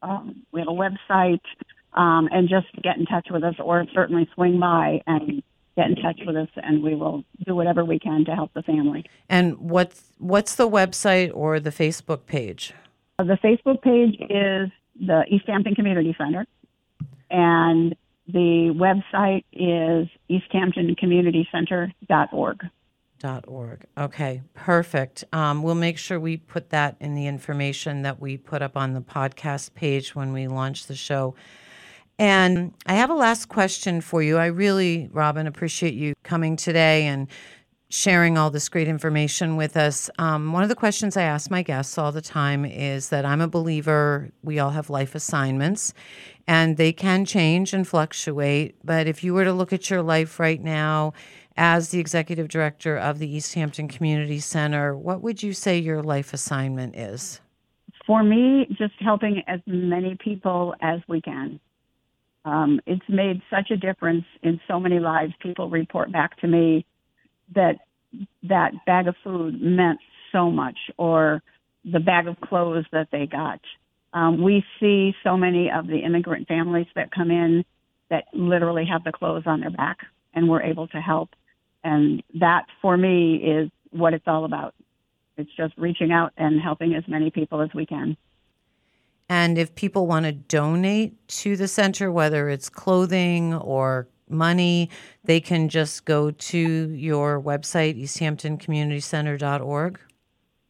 Um, 0.00 0.46
we 0.52 0.60
have 0.60 0.68
a 0.68 0.70
website, 0.70 1.44
um, 1.92 2.30
and 2.32 2.48
just 2.48 2.68
get 2.82 2.96
in 2.96 3.04
touch 3.04 3.26
with 3.30 3.44
us, 3.44 3.56
or 3.62 3.84
certainly 3.92 4.26
swing 4.34 4.58
by 4.58 5.02
and 5.06 5.42
get 5.78 5.88
in 5.88 5.96
touch 5.96 6.20
with 6.26 6.36
us, 6.36 6.48
and 6.56 6.82
we 6.82 6.96
will 6.96 7.22
do 7.46 7.54
whatever 7.54 7.84
we 7.84 8.00
can 8.00 8.24
to 8.24 8.34
help 8.34 8.52
the 8.54 8.62
family. 8.62 9.04
And 9.28 9.58
what's 9.58 10.10
what's 10.18 10.56
the 10.56 10.68
website 10.68 11.30
or 11.32 11.60
the 11.60 11.70
Facebook 11.70 12.26
page? 12.26 12.72
Uh, 13.18 13.24
the 13.24 13.38
Facebook 13.44 13.80
page 13.82 14.16
is 14.28 14.70
the 15.00 15.24
Easthampton 15.30 15.76
Community 15.76 16.16
Center, 16.18 16.44
and 17.30 17.94
the 18.26 18.72
website 18.74 19.44
is 19.52 20.08
easthamptoncommunitycenter.org. 20.28 22.66
Dot 23.20 23.44
org. 23.48 23.84
Okay, 23.96 24.42
perfect. 24.54 25.24
Um, 25.32 25.64
we'll 25.64 25.74
make 25.74 25.98
sure 25.98 26.20
we 26.20 26.36
put 26.36 26.70
that 26.70 26.94
in 27.00 27.16
the 27.16 27.26
information 27.26 28.02
that 28.02 28.20
we 28.20 28.36
put 28.36 28.62
up 28.62 28.76
on 28.76 28.94
the 28.94 29.00
podcast 29.00 29.74
page 29.74 30.14
when 30.14 30.32
we 30.32 30.46
launch 30.46 30.86
the 30.86 30.94
show. 30.94 31.34
And 32.18 32.74
I 32.86 32.94
have 32.94 33.10
a 33.10 33.14
last 33.14 33.48
question 33.48 34.00
for 34.00 34.22
you. 34.22 34.38
I 34.38 34.46
really, 34.46 35.08
Robin, 35.12 35.46
appreciate 35.46 35.94
you 35.94 36.14
coming 36.24 36.56
today 36.56 37.06
and 37.06 37.28
sharing 37.90 38.36
all 38.36 38.50
this 38.50 38.68
great 38.68 38.88
information 38.88 39.56
with 39.56 39.76
us. 39.76 40.10
Um, 40.18 40.52
one 40.52 40.62
of 40.62 40.68
the 40.68 40.74
questions 40.74 41.16
I 41.16 41.22
ask 41.22 41.50
my 41.50 41.62
guests 41.62 41.96
all 41.96 42.12
the 42.12 42.20
time 42.20 42.64
is 42.64 43.08
that 43.08 43.24
I'm 43.24 43.40
a 43.40 43.48
believer 43.48 44.30
we 44.42 44.58
all 44.58 44.70
have 44.70 44.90
life 44.90 45.14
assignments 45.14 45.94
and 46.46 46.76
they 46.76 46.92
can 46.92 47.24
change 47.24 47.72
and 47.72 47.86
fluctuate. 47.86 48.74
But 48.84 49.06
if 49.06 49.24
you 49.24 49.32
were 49.32 49.44
to 49.44 49.52
look 49.52 49.72
at 49.72 49.88
your 49.88 50.02
life 50.02 50.38
right 50.38 50.62
now 50.62 51.14
as 51.56 51.88
the 51.88 51.98
executive 51.98 52.48
director 52.48 52.96
of 52.96 53.18
the 53.18 53.28
Easthampton 53.28 53.88
Community 53.88 54.38
Center, 54.38 54.94
what 54.96 55.22
would 55.22 55.42
you 55.42 55.52
say 55.52 55.78
your 55.78 56.02
life 56.02 56.34
assignment 56.34 56.94
is? 56.94 57.40
For 58.06 58.22
me, 58.22 58.66
just 58.78 58.94
helping 59.00 59.42
as 59.46 59.60
many 59.66 60.16
people 60.22 60.74
as 60.80 61.00
we 61.08 61.20
can. 61.20 61.60
Um, 62.48 62.70
it's 62.92 63.08
made 63.08 63.38
such 63.54 63.68
a 63.70 63.76
difference 63.88 64.26
in 64.42 64.54
so 64.68 64.76
many 64.84 64.98
lives. 65.00 65.32
People 65.48 65.66
report 65.82 66.08
back 66.18 66.30
to 66.42 66.46
me 66.48 66.84
that 67.54 67.76
that 68.54 68.70
bag 68.86 69.04
of 69.08 69.16
food 69.24 69.52
meant 69.60 70.00
so 70.32 70.42
much 70.50 70.78
or 70.96 71.42
the 71.94 72.00
bag 72.00 72.24
of 72.26 72.36
clothes 72.48 72.86
that 72.96 73.08
they 73.14 73.26
got 73.26 73.60
Um, 74.12 74.42
we 74.42 74.64
see 74.80 75.14
so 75.22 75.36
many 75.36 75.70
of 75.70 75.86
the 75.86 75.98
immigrant 75.98 76.48
families 76.48 76.86
that 76.94 77.10
come 77.10 77.30
in 77.30 77.64
that 78.10 78.24
literally 78.32 78.86
have 78.86 79.04
the 79.04 79.12
clothes 79.12 79.44
on 79.46 79.60
their 79.60 79.70
back, 79.70 79.98
and 80.34 80.48
we're 80.48 80.62
able 80.62 80.88
to 80.88 81.00
help. 81.00 81.30
And 81.84 82.22
that, 82.40 82.66
for 82.80 82.96
me, 82.96 83.36
is 83.36 83.70
what 83.90 84.14
it's 84.14 84.26
all 84.26 84.44
about. 84.44 84.74
It's 85.36 85.50
just 85.56 85.74
reaching 85.76 86.10
out 86.10 86.32
and 86.36 86.60
helping 86.60 86.94
as 86.94 87.04
many 87.06 87.30
people 87.30 87.60
as 87.60 87.70
we 87.74 87.86
can. 87.86 88.16
And 89.28 89.58
if 89.58 89.74
people 89.74 90.06
want 90.06 90.26
to 90.26 90.32
donate 90.32 91.28
to 91.28 91.56
the 91.56 91.68
center, 91.68 92.10
whether 92.10 92.48
it's 92.48 92.68
clothing 92.68 93.54
or 93.54 94.08
money, 94.28 94.90
they 95.24 95.40
can 95.40 95.68
just 95.68 96.04
go 96.04 96.30
to 96.30 96.90
your 96.90 97.40
website, 97.40 98.00
easthamptoncommunitycenter.org. 98.00 100.00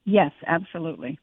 Yes, 0.04 0.32
absolutely. 0.46 1.18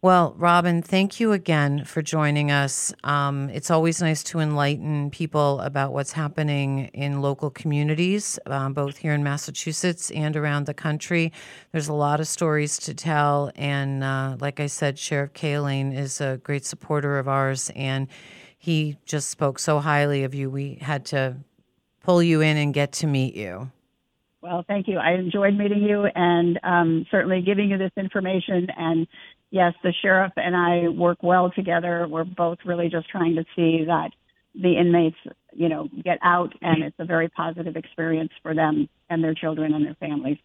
Well, 0.00 0.36
Robin, 0.38 0.80
thank 0.80 1.18
you 1.18 1.32
again 1.32 1.84
for 1.84 2.02
joining 2.02 2.52
us. 2.52 2.94
Um, 3.02 3.50
it's 3.50 3.68
always 3.68 4.00
nice 4.00 4.22
to 4.24 4.38
enlighten 4.38 5.10
people 5.10 5.58
about 5.60 5.92
what's 5.92 6.12
happening 6.12 6.84
in 6.94 7.20
local 7.20 7.50
communities, 7.50 8.38
um, 8.46 8.74
both 8.74 8.98
here 8.98 9.12
in 9.12 9.24
Massachusetts 9.24 10.12
and 10.12 10.36
around 10.36 10.66
the 10.66 10.74
country. 10.74 11.32
There's 11.72 11.88
a 11.88 11.92
lot 11.94 12.20
of 12.20 12.28
stories 12.28 12.78
to 12.78 12.94
tell. 12.94 13.50
And 13.56 14.04
uh, 14.04 14.36
like 14.38 14.60
I 14.60 14.66
said, 14.66 15.00
Sheriff 15.00 15.32
Cahillane 15.32 15.92
is 15.92 16.20
a 16.20 16.38
great 16.44 16.64
supporter 16.64 17.18
of 17.18 17.26
ours. 17.26 17.72
And 17.74 18.06
he 18.56 18.98
just 19.04 19.30
spoke 19.30 19.58
so 19.58 19.80
highly 19.80 20.22
of 20.22 20.32
you. 20.32 20.48
We 20.48 20.78
had 20.80 21.06
to 21.06 21.38
pull 22.04 22.22
you 22.22 22.40
in 22.40 22.56
and 22.56 22.72
get 22.72 22.92
to 22.92 23.08
meet 23.08 23.34
you. 23.34 23.72
Well, 24.40 24.64
thank 24.68 24.86
you. 24.86 24.98
I 24.98 25.14
enjoyed 25.14 25.54
meeting 25.54 25.82
you 25.82 26.04
and 26.14 26.60
um, 26.62 27.06
certainly 27.10 27.42
giving 27.42 27.70
you 27.70 27.78
this 27.78 27.90
information 27.96 28.68
and 28.76 29.08
yes, 29.50 29.74
the 29.82 29.92
sheriff 30.02 30.32
and 30.36 30.56
I 30.56 30.88
work 30.88 31.18
well 31.22 31.50
together. 31.50 32.06
We're 32.08 32.24
both 32.24 32.58
really 32.64 32.88
just 32.88 33.08
trying 33.08 33.36
to 33.36 33.44
see 33.56 33.84
that 33.86 34.10
the 34.54 34.76
inmates, 34.78 35.16
you 35.52 35.68
know, 35.68 35.88
get 36.04 36.18
out 36.22 36.52
and 36.62 36.82
it's 36.82 36.96
a 36.98 37.04
very 37.04 37.28
positive 37.28 37.76
experience 37.76 38.32
for 38.42 38.54
them 38.54 38.88
and 39.08 39.22
their 39.22 39.34
children 39.34 39.74
and 39.74 39.84
their 39.84 39.94
families. 39.94 40.38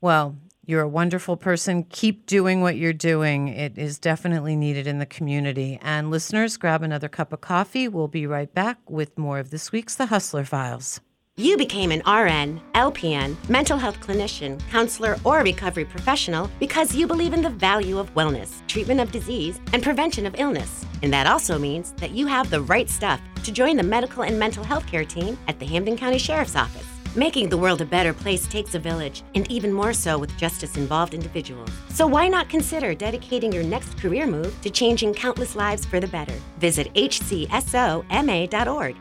Well, 0.00 0.36
you're 0.64 0.82
a 0.82 0.88
wonderful 0.88 1.36
person. 1.36 1.84
Keep 1.84 2.26
doing 2.26 2.60
what 2.60 2.76
you're 2.76 2.92
doing. 2.92 3.48
It 3.48 3.78
is 3.78 3.98
definitely 3.98 4.56
needed 4.56 4.86
in 4.86 4.98
the 4.98 5.06
community. 5.06 5.78
And 5.82 6.10
listeners, 6.10 6.56
grab 6.56 6.82
another 6.82 7.08
cup 7.08 7.32
of 7.32 7.40
coffee. 7.40 7.88
We'll 7.88 8.08
be 8.08 8.26
right 8.26 8.52
back 8.52 8.78
with 8.88 9.18
more 9.18 9.38
of 9.38 9.50
this 9.50 9.72
week's 9.72 9.96
The 9.96 10.06
Hustler 10.06 10.44
Files. 10.44 11.00
You 11.42 11.56
became 11.56 11.90
an 11.90 12.02
RN, 12.06 12.60
LPN, 12.76 13.34
mental 13.48 13.76
health 13.76 13.98
clinician, 13.98 14.60
counselor, 14.70 15.16
or 15.24 15.40
recovery 15.40 15.84
professional 15.84 16.48
because 16.60 16.94
you 16.94 17.04
believe 17.08 17.32
in 17.32 17.42
the 17.42 17.50
value 17.50 17.98
of 17.98 18.14
wellness, 18.14 18.64
treatment 18.68 19.00
of 19.00 19.10
disease, 19.10 19.60
and 19.72 19.82
prevention 19.82 20.24
of 20.24 20.36
illness. 20.38 20.86
And 21.02 21.12
that 21.12 21.26
also 21.26 21.58
means 21.58 21.94
that 21.94 22.12
you 22.12 22.28
have 22.28 22.48
the 22.48 22.62
right 22.62 22.88
stuff 22.88 23.20
to 23.42 23.50
join 23.50 23.76
the 23.76 23.82
medical 23.82 24.22
and 24.22 24.38
mental 24.38 24.62
health 24.62 24.86
care 24.86 25.04
team 25.04 25.36
at 25.48 25.58
the 25.58 25.66
Hampden 25.66 25.96
County 25.96 26.18
Sheriff's 26.18 26.54
Office. 26.54 26.91
Making 27.14 27.50
the 27.50 27.58
world 27.58 27.82
a 27.82 27.84
better 27.84 28.14
place 28.14 28.46
takes 28.46 28.74
a 28.74 28.78
village, 28.78 29.22
and 29.34 29.46
even 29.50 29.70
more 29.70 29.92
so 29.92 30.16
with 30.16 30.34
justice 30.38 30.78
involved 30.78 31.12
individuals. 31.12 31.68
So 31.90 32.06
why 32.06 32.26
not 32.26 32.48
consider 32.48 32.94
dedicating 32.94 33.52
your 33.52 33.64
next 33.64 33.98
career 33.98 34.26
move 34.26 34.58
to 34.62 34.70
changing 34.70 35.12
countless 35.12 35.54
lives 35.54 35.84
for 35.84 36.00
the 36.00 36.06
better? 36.06 36.32
Visit 36.58 36.90
hcsoma.org. 36.94 37.44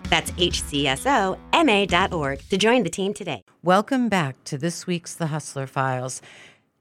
That's 0.09 0.31
hcsoma.org 0.31 1.39
to 2.49 2.57
join 2.57 2.83
the 2.83 2.89
team 2.89 3.13
today. 3.13 3.43
Welcome 3.63 4.09
back 4.09 4.43
to 4.43 4.57
this 4.57 4.85
week's 4.85 5.15
The 5.15 5.27
Hustler 5.27 5.67
Files. 5.67 6.21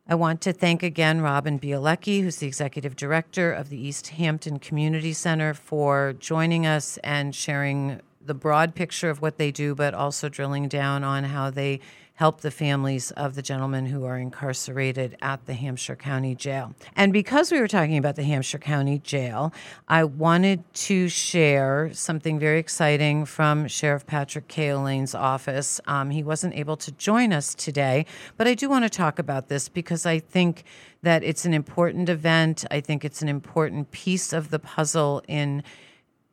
I 0.08 0.16
want 0.16 0.40
to 0.40 0.52
thank 0.52 0.82
again 0.82 1.20
Robin 1.20 1.60
Bialecki, 1.60 2.22
who's 2.22 2.38
the 2.38 2.48
executive 2.48 2.96
director 2.96 3.52
of 3.52 3.68
the 3.68 3.78
Easthampton 3.78 4.58
Community 4.58 5.12
Center, 5.12 5.54
for 5.54 6.12
joining 6.14 6.66
us 6.66 6.98
and 7.04 7.36
sharing 7.36 8.00
the 8.20 8.34
broad 8.34 8.74
picture 8.74 9.10
of 9.10 9.22
what 9.22 9.38
they 9.38 9.50
do, 9.50 9.74
but 9.74 9.94
also 9.94 10.28
drilling 10.28 10.68
down 10.68 11.04
on 11.04 11.24
how 11.24 11.50
they 11.50 11.80
help 12.20 12.42
the 12.42 12.50
families 12.50 13.10
of 13.12 13.34
the 13.34 13.40
gentlemen 13.40 13.86
who 13.86 14.04
are 14.04 14.18
incarcerated 14.18 15.16
at 15.22 15.46
the 15.46 15.54
Hampshire 15.54 15.96
County 15.96 16.34
Jail. 16.34 16.74
And 16.94 17.14
because 17.14 17.50
we 17.50 17.58
were 17.58 17.66
talking 17.66 17.96
about 17.96 18.16
the 18.16 18.24
Hampshire 18.24 18.58
County 18.58 18.98
Jail, 18.98 19.54
I 19.88 20.04
wanted 20.04 20.62
to 20.74 21.08
share 21.08 21.88
something 21.94 22.38
very 22.38 22.58
exciting 22.58 23.24
from 23.24 23.66
Sheriff 23.68 24.06
Patrick 24.06 24.48
Cahillane's 24.48 25.14
office. 25.14 25.80
Um, 25.86 26.10
he 26.10 26.22
wasn't 26.22 26.54
able 26.56 26.76
to 26.76 26.92
join 26.92 27.32
us 27.32 27.54
today, 27.54 28.04
but 28.36 28.46
I 28.46 28.52
do 28.52 28.68
want 28.68 28.84
to 28.84 28.90
talk 28.90 29.18
about 29.18 29.48
this 29.48 29.70
because 29.70 30.04
I 30.04 30.18
think 30.18 30.64
that 31.00 31.24
it's 31.24 31.46
an 31.46 31.54
important 31.54 32.10
event. 32.10 32.66
I 32.70 32.82
think 32.82 33.02
it's 33.02 33.22
an 33.22 33.30
important 33.30 33.92
piece 33.92 34.34
of 34.34 34.50
the 34.50 34.58
puzzle 34.58 35.22
in 35.26 35.62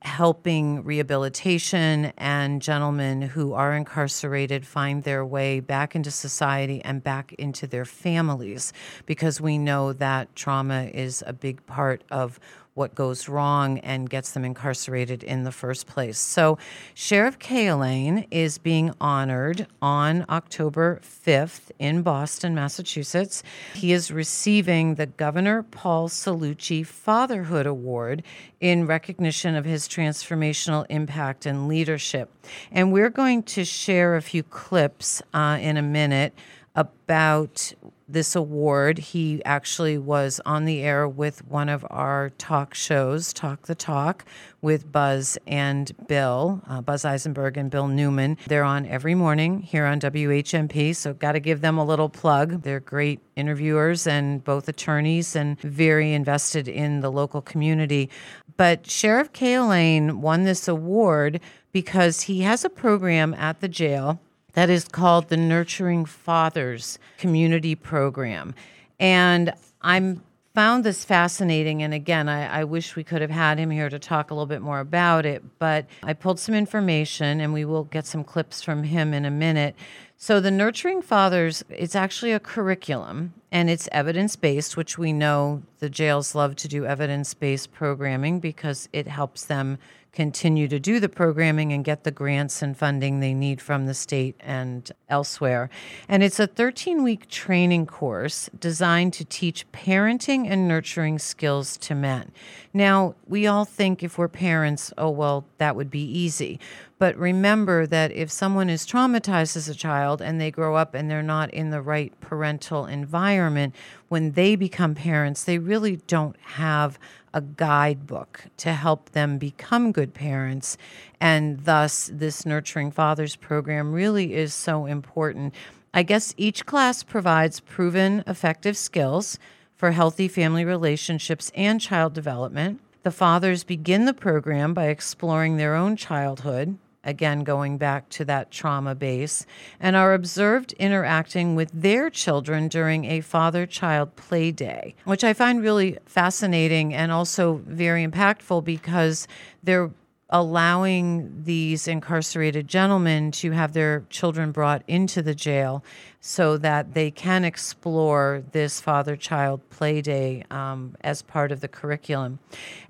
helping 0.01 0.83
rehabilitation 0.83 2.13
and 2.17 2.61
gentlemen 2.61 3.21
who 3.21 3.53
are 3.53 3.73
incarcerated 3.73 4.65
find 4.65 5.03
their 5.03 5.25
way 5.25 5.59
back 5.59 5.95
into 5.95 6.11
society 6.11 6.81
and 6.85 7.03
back 7.03 7.33
into 7.33 7.65
their 7.65 7.85
families 7.85 8.73
because 9.05 9.41
we 9.41 9.57
know 9.57 9.93
that 9.93 10.33
trauma 10.35 10.83
is 10.93 11.23
a 11.25 11.33
big 11.33 11.65
part 11.65 12.03
of 12.11 12.39
what 12.77 12.93
goes 12.93 13.27
wrong 13.27 13.79
and 13.79 14.09
gets 14.09 14.31
them 14.31 14.45
incarcerated 14.45 15.23
in 15.23 15.43
the 15.43 15.51
first 15.51 15.87
place. 15.87 16.19
So, 16.19 16.59
Sheriff 16.93 17.39
Cahillane 17.39 18.27
is 18.29 18.59
being 18.59 18.93
honored 19.01 19.65
on 19.81 20.25
October 20.29 21.01
5th 21.03 21.71
in 21.79 22.03
Boston, 22.03 22.53
Massachusetts. 22.53 23.41
He 23.73 23.91
is 23.91 24.11
receiving 24.11 24.95
the 24.95 25.07
Governor 25.07 25.63
Paul 25.63 26.07
Cellucci 26.07 26.85
Fatherhood 26.85 27.65
Award 27.65 28.21
in 28.61 28.85
recognition 28.85 29.55
of 29.55 29.65
his 29.65 29.87
transformational 29.87 30.85
impact 30.89 31.47
and 31.47 31.67
leadership. 31.67 32.29
And 32.71 32.93
we're 32.93 33.09
going 33.09 33.41
to 33.43 33.65
share 33.65 34.15
a 34.15 34.21
few 34.21 34.43
clips 34.43 35.21
uh, 35.33 35.57
in 35.59 35.77
a 35.77 35.81
minute 35.81 36.33
about 36.75 37.73
this 38.07 38.35
award. 38.35 38.97
He 38.97 39.43
actually 39.43 39.97
was 39.97 40.39
on 40.45 40.65
the 40.65 40.81
air 40.81 41.07
with 41.07 41.45
one 41.47 41.69
of 41.69 41.85
our 41.89 42.29
talk 42.37 42.73
shows, 42.73 43.33
Talk 43.33 43.63
the 43.67 43.75
Talk, 43.75 44.25
with 44.61 44.91
Buzz 44.91 45.37
and 45.45 45.91
Bill, 46.07 46.61
uh, 46.67 46.81
Buzz 46.81 47.05
Eisenberg 47.05 47.57
and 47.57 47.69
Bill 47.69 47.87
Newman. 47.87 48.37
They're 48.47 48.63
on 48.63 48.85
every 48.85 49.15
morning 49.15 49.61
here 49.61 49.85
on 49.85 49.99
WHMP, 49.99 50.95
so 50.95 51.13
got 51.13 51.33
to 51.33 51.39
give 51.39 51.61
them 51.61 51.77
a 51.77 51.85
little 51.85 52.09
plug. 52.09 52.63
They're 52.63 52.79
great 52.79 53.19
interviewers 53.35 54.07
and 54.07 54.43
both 54.43 54.67
attorneys 54.67 55.35
and 55.35 55.59
very 55.61 56.13
invested 56.13 56.67
in 56.67 57.01
the 57.01 57.11
local 57.11 57.41
community. 57.41 58.09
But 58.55 58.89
Sheriff 58.89 59.31
Cahillane 59.33 60.15
won 60.15 60.43
this 60.43 60.67
award 60.67 61.39
because 61.71 62.21
he 62.21 62.41
has 62.41 62.65
a 62.65 62.69
program 62.69 63.33
at 63.35 63.59
the 63.59 63.67
jail 63.67 64.19
that 64.53 64.69
is 64.69 64.87
called 64.87 65.29
the 65.29 65.37
Nurturing 65.37 66.05
Fathers 66.05 66.99
Community 67.17 67.75
Program. 67.75 68.55
And 68.99 69.53
I'm 69.81 70.23
found 70.57 70.83
this 70.83 71.05
fascinating. 71.05 71.83
And 71.83 71.93
again, 71.93 72.27
I, 72.27 72.61
I, 72.61 72.63
wish 72.63 72.95
we 72.95 73.03
could 73.03 73.21
have 73.21 73.29
had 73.29 73.59
him 73.59 73.69
here 73.69 73.89
to 73.89 73.99
talk 73.99 74.31
a 74.31 74.33
little 74.33 74.47
bit 74.47 74.63
more 74.63 74.79
about 74.79 75.23
it. 75.23 75.43
But 75.59 75.85
I 76.01 76.13
pulled 76.13 76.39
some 76.39 76.55
information, 76.55 77.39
and 77.39 77.53
we 77.53 77.63
will 77.63 77.83
get 77.83 78.07
some 78.07 78.23
clips 78.23 78.63
from 78.63 78.81
him 78.81 79.13
in 79.13 79.23
a 79.23 79.29
minute. 79.29 79.75
So, 80.17 80.39
the 80.39 80.49
Nurturing 80.49 81.03
Fathers, 81.03 81.63
it's 81.69 81.95
actually 81.95 82.31
a 82.31 82.39
curriculum 82.39 83.35
and 83.51 83.69
it's 83.69 83.87
evidence 83.91 84.35
based, 84.35 84.75
which 84.75 84.97
we 84.97 85.13
know 85.13 85.61
the 85.77 85.91
jails 85.91 86.33
love 86.33 86.55
to 86.55 86.67
do 86.67 86.87
evidence 86.87 87.35
based 87.35 87.71
programming 87.71 88.39
because 88.39 88.89
it 88.91 89.07
helps 89.07 89.45
them 89.45 89.77
continue 90.17 90.67
to 90.67 90.79
do 90.79 90.99
the 90.99 91.07
programming 91.07 91.71
and 91.71 91.85
get 91.85 92.03
the 92.03 92.09
grants 92.09 92.63
and 92.63 92.75
funding 92.75 93.19
they 93.19 93.35
need 93.35 93.61
from 93.61 93.85
the 93.85 93.93
state 93.93 94.35
and 94.39 94.91
elsewhere. 95.09 95.69
And 96.09 96.23
it's 96.23 96.39
a 96.39 96.47
13 96.47 97.03
week 97.03 97.29
training 97.29 97.85
course 97.85 98.49
designed 98.59 99.13
to 99.13 99.25
teach 99.25 99.71
parenting 99.71 100.49
and 100.49 100.67
nurturing 100.67 101.19
skills 101.19 101.77
to 101.77 101.93
men. 101.93 102.31
Now, 102.73 103.13
we 103.27 103.45
all 103.45 103.63
think 103.63 104.01
if 104.01 104.17
we're 104.17 104.27
parents, 104.27 104.91
oh, 104.97 105.11
well, 105.11 105.45
that 105.59 105.75
would 105.75 105.91
be 105.91 106.01
easy. 106.01 106.59
But 106.99 107.15
remember 107.15 107.85
that 107.85 108.11
if 108.11 108.31
someone 108.31 108.71
is 108.71 108.87
traumatized 108.87 109.55
as 109.55 109.69
a 109.69 109.75
child 109.75 110.19
and 110.19 110.41
they 110.41 110.49
grow 110.49 110.75
up 110.75 110.95
and 110.95 111.09
they're 111.09 111.21
not 111.21 111.53
in 111.53 111.69
the 111.69 111.81
right 111.81 112.11
parental 112.21 112.87
environment, 112.87 113.75
when 114.07 114.31
they 114.31 114.55
become 114.55 114.95
parents, 114.95 115.43
they 115.43 115.59
really 115.59 115.97
don't 116.07 116.35
have 116.41 116.97
a 117.35 117.41
guidebook 117.41 118.45
to 118.57 118.73
help 118.73 119.11
them 119.11 119.37
become 119.37 119.91
good 119.91 120.15
parents. 120.15 120.75
And 121.21 121.65
thus, 121.65 122.09
this 122.11 122.47
Nurturing 122.47 122.89
Fathers 122.89 123.35
program 123.35 123.93
really 123.93 124.33
is 124.33 124.55
so 124.55 124.87
important. 124.87 125.53
I 125.93 126.01
guess 126.01 126.33
each 126.35 126.65
class 126.65 127.03
provides 127.03 127.59
proven 127.59 128.23
effective 128.25 128.75
skills 128.75 129.37
for 129.75 129.91
healthy 129.91 130.27
family 130.27 130.65
relationships 130.65 131.51
and 131.53 131.79
child 131.79 132.13
development. 132.13 132.81
The 133.03 133.11
fathers 133.11 133.63
begin 133.63 134.05
the 134.05 134.15
program 134.15 134.73
by 134.73 134.87
exploring 134.87 135.57
their 135.57 135.75
own 135.75 135.95
childhood 135.95 136.79
again, 137.07 137.43
going 137.43 137.77
back 137.77 138.09
to 138.09 138.25
that 138.25 138.51
trauma 138.51 138.93
base, 138.93 139.45
and 139.79 139.95
are 139.95 140.13
observed 140.13 140.73
interacting 140.73 141.55
with 141.55 141.71
their 141.73 142.09
children 142.11 142.67
during 142.67 143.05
a 143.05 143.21
father 143.21 143.65
child 143.65 144.15
play 144.15 144.51
day, 144.51 144.93
which 145.05 145.23
I 145.23 145.33
find 145.33 145.61
really 145.61 145.97
fascinating 146.05 146.93
and 146.93 147.11
also 147.11 147.61
very 147.65 148.05
impactful 148.05 148.63
because 148.63 149.27
they're 149.63 149.89
allowing 150.29 151.43
these 151.45 151.87
incarcerated 151.87 152.67
gentlemen 152.67 153.31
to 153.31 153.51
have 153.51 153.71
their 153.71 154.03
children 154.09 154.51
brought 154.51 154.83
into 154.87 155.21
the 155.21 155.33
jail 155.33 155.83
so 156.27 156.57
that 156.57 156.93
they 156.93 157.09
can 157.09 157.45
explore 157.45 158.43
this 158.51 158.81
father 158.81 159.15
child 159.15 159.61
play 159.69 160.01
day 160.01 160.43
um, 160.51 160.93
as 160.99 161.21
part 161.21 161.53
of 161.53 161.61
the 161.61 161.69
curriculum. 161.69 162.37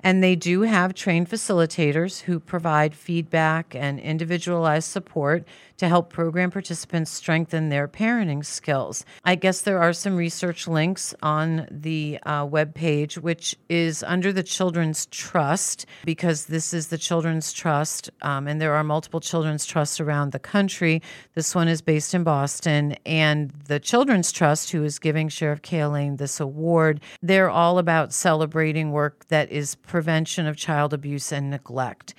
And 0.01 0.23
they 0.23 0.35
do 0.35 0.61
have 0.61 0.95
trained 0.95 1.29
facilitators 1.29 2.21
who 2.21 2.39
provide 2.39 2.95
feedback 2.95 3.75
and 3.75 3.99
individualized 3.99 4.89
support 4.89 5.45
to 5.77 5.87
help 5.87 6.11
program 6.11 6.49
participants 6.49 7.11
strengthen 7.11 7.69
their 7.69 7.87
parenting 7.87 8.43
skills. 8.43 9.05
I 9.23 9.35
guess 9.35 9.61
there 9.61 9.79
are 9.79 9.93
some 9.93 10.15
research 10.15 10.67
links 10.67 11.13
on 11.21 11.67
the 11.69 12.19
uh, 12.23 12.45
web 12.49 12.73
page, 12.73 13.19
which 13.19 13.55
is 13.69 14.01
under 14.01 14.33
the 14.33 14.41
Children's 14.41 15.05
Trust, 15.07 15.85
because 16.03 16.45
this 16.45 16.73
is 16.73 16.87
the 16.87 16.97
Children's 16.97 17.53
Trust, 17.53 18.09
um, 18.23 18.47
and 18.47 18.59
there 18.59 18.73
are 18.73 18.83
multiple 18.83 19.19
Children's 19.19 19.67
Trusts 19.67 19.99
around 19.99 20.31
the 20.31 20.39
country. 20.39 21.03
This 21.35 21.53
one 21.53 21.67
is 21.67 21.81
based 21.81 22.15
in 22.15 22.23
Boston, 22.23 22.95
and 23.05 23.26
the 23.67 23.79
Children's 23.79 24.31
Trust, 24.31 24.71
who 24.71 24.83
is 24.83 24.99
giving 24.99 25.29
Sheriff 25.29 25.61
Cahillane 25.61 26.17
this 26.17 26.39
award, 26.39 27.01
they're 27.21 27.49
all 27.49 27.77
about 27.79 28.13
celebrating 28.13 28.91
work 28.91 29.27
that 29.27 29.51
is 29.51 29.75
prevention 29.75 30.47
of 30.47 30.55
child 30.57 30.93
abuse 30.93 31.31
and 31.31 31.49
neglect. 31.49 32.13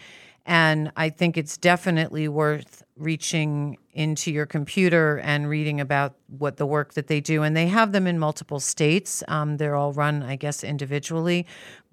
And 0.49 0.91
I 0.97 1.11
think 1.11 1.37
it's 1.37 1.59
definitely 1.59 2.27
worth 2.27 2.83
reaching 2.97 3.77
into 3.93 4.33
your 4.33 4.47
computer 4.47 5.19
and 5.19 5.47
reading 5.47 5.79
about 5.79 6.15
what 6.27 6.57
the 6.57 6.65
work 6.65 6.95
that 6.95 7.07
they 7.07 7.21
do. 7.21 7.43
And 7.43 7.55
they 7.55 7.67
have 7.67 7.93
them 7.93 8.07
in 8.07 8.19
multiple 8.19 8.59
states. 8.59 9.23
Um, 9.29 9.59
they're 9.59 9.77
all 9.77 9.93
run, 9.93 10.23
I 10.23 10.37
guess, 10.37 10.65
individually. 10.65 11.47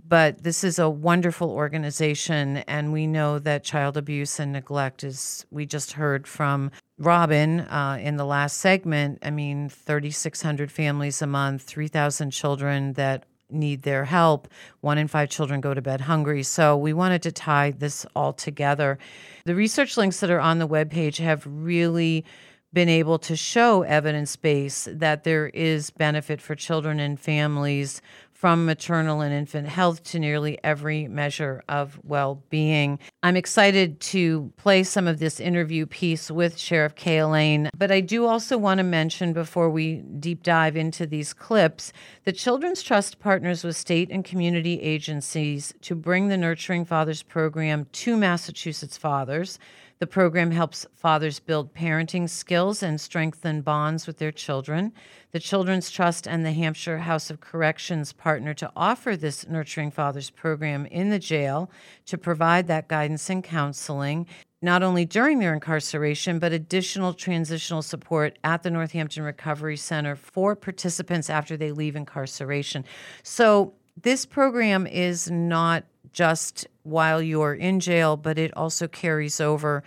But 0.07 0.43
this 0.43 0.63
is 0.63 0.79
a 0.79 0.89
wonderful 0.89 1.51
organization. 1.51 2.57
And 2.59 2.93
we 2.93 3.07
know 3.07 3.39
that 3.39 3.65
child 3.65 3.97
abuse 3.97 4.39
and 4.39 4.53
neglect 4.53 5.03
is, 5.03 5.45
we 5.51 5.65
just 5.65 5.91
heard 5.91 6.25
from 6.25 6.71
Robin 6.97 7.59
uh, 7.59 7.97
in 8.01 8.15
the 8.15 8.25
last 8.25 8.59
segment. 8.59 9.19
I 9.21 9.31
mean, 9.31 9.67
3,600 9.67 10.71
families 10.71 11.21
a 11.21 11.27
month, 11.27 11.63
3,000 11.63 12.31
children 12.31 12.93
that 12.93 13.25
need 13.49 13.83
their 13.83 14.05
help. 14.05 14.47
One 14.81 14.97
in 14.97 15.07
five 15.07 15.29
children 15.29 15.61
go 15.61 15.73
to 15.73 15.81
bed 15.81 16.01
hungry. 16.01 16.43
So 16.43 16.75
we 16.77 16.93
wanted 16.93 17.21
to 17.23 17.31
tie 17.31 17.71
this 17.71 18.05
all 18.15 18.33
together. 18.33 18.97
The 19.45 19.55
research 19.55 19.97
links 19.97 20.19
that 20.19 20.29
are 20.29 20.39
on 20.39 20.59
the 20.59 20.67
webpage 20.67 21.17
have 21.17 21.45
really 21.47 22.25
been 22.73 22.89
able 22.89 23.17
to 23.17 23.35
show 23.37 23.83
evidence 23.83 24.35
base 24.35 24.87
that 24.91 25.23
there 25.23 25.47
is 25.47 25.91
benefit 25.91 26.41
for 26.41 26.55
children 26.55 26.99
and 26.99 27.17
families 27.17 28.01
from 28.45 28.63
maternal 28.63 29.21
and 29.21 29.33
infant 29.33 29.67
health 29.67 30.03
to 30.03 30.19
nearly 30.19 30.59
every 30.63 31.07
measure 31.07 31.63
of 31.67 31.99
well 32.03 32.43
being. 32.51 32.99
I'm 33.23 33.35
excited 33.35 33.99
to 34.01 34.53
play 34.55 34.83
some 34.83 35.07
of 35.07 35.17
this 35.17 35.39
interview 35.39 35.87
piece 35.87 36.29
with 36.29 36.55
Sheriff 36.55 36.93
Cahillane, 36.93 37.69
but 37.75 37.89
I 37.89 38.01
do 38.01 38.27
also 38.27 38.55
want 38.59 38.77
to 38.77 38.83
mention 38.83 39.33
before 39.33 39.71
we 39.71 40.03
deep 40.19 40.43
dive 40.43 40.77
into 40.77 41.07
these 41.07 41.33
clips 41.33 41.91
the 42.25 42.31
Children's 42.31 42.83
Trust 42.83 43.17
partners 43.17 43.63
with 43.63 43.77
state 43.77 44.11
and 44.11 44.23
community 44.23 44.79
agencies 44.79 45.73
to 45.81 45.95
bring 45.95 46.27
the 46.27 46.37
Nurturing 46.37 46.85
Fathers 46.85 47.23
program 47.23 47.87
to 47.93 48.15
Massachusetts 48.15 48.95
fathers. 48.95 49.57
The 49.97 50.07
program 50.07 50.51
helps 50.51 50.85
fathers 50.93 51.39
build 51.39 51.73
parenting 51.73 52.29
skills 52.29 52.83
and 52.83 52.99
strengthen 52.99 53.61
bonds 53.61 54.05
with 54.05 54.17
their 54.17 54.31
children. 54.31 54.91
The 55.35 55.41
Children's 55.41 55.91
Trust 55.91 56.29
and 56.29 56.45
the 56.45 56.53
Hampshire 56.53 56.99
House 56.99 57.29
of 57.29 57.41
Corrections 57.41 58.13
partner 58.13 58.53
to 58.53 58.71
offer 58.73 59.17
this 59.17 59.45
Nurturing 59.45 59.91
Fathers 59.91 60.29
program 60.29 60.85
in 60.85 61.09
the 61.09 61.19
jail 61.19 61.69
to 62.05 62.17
provide 62.17 62.67
that 62.67 62.87
guidance 62.87 63.29
and 63.29 63.43
counseling, 63.43 64.27
not 64.61 64.81
only 64.81 65.03
during 65.03 65.39
their 65.39 65.53
incarceration, 65.53 66.39
but 66.39 66.53
additional 66.53 67.13
transitional 67.13 67.81
support 67.81 68.39
at 68.45 68.63
the 68.63 68.71
Northampton 68.71 69.23
Recovery 69.23 69.75
Center 69.75 70.15
for 70.15 70.55
participants 70.55 71.29
after 71.29 71.57
they 71.57 71.73
leave 71.73 71.97
incarceration. 71.97 72.85
So, 73.21 73.73
this 74.01 74.25
program 74.25 74.87
is 74.87 75.29
not 75.29 75.83
just 76.13 76.65
while 76.83 77.21
you're 77.21 77.55
in 77.55 77.81
jail, 77.81 78.15
but 78.15 78.39
it 78.39 78.55
also 78.55 78.87
carries 78.87 79.41
over 79.41 79.83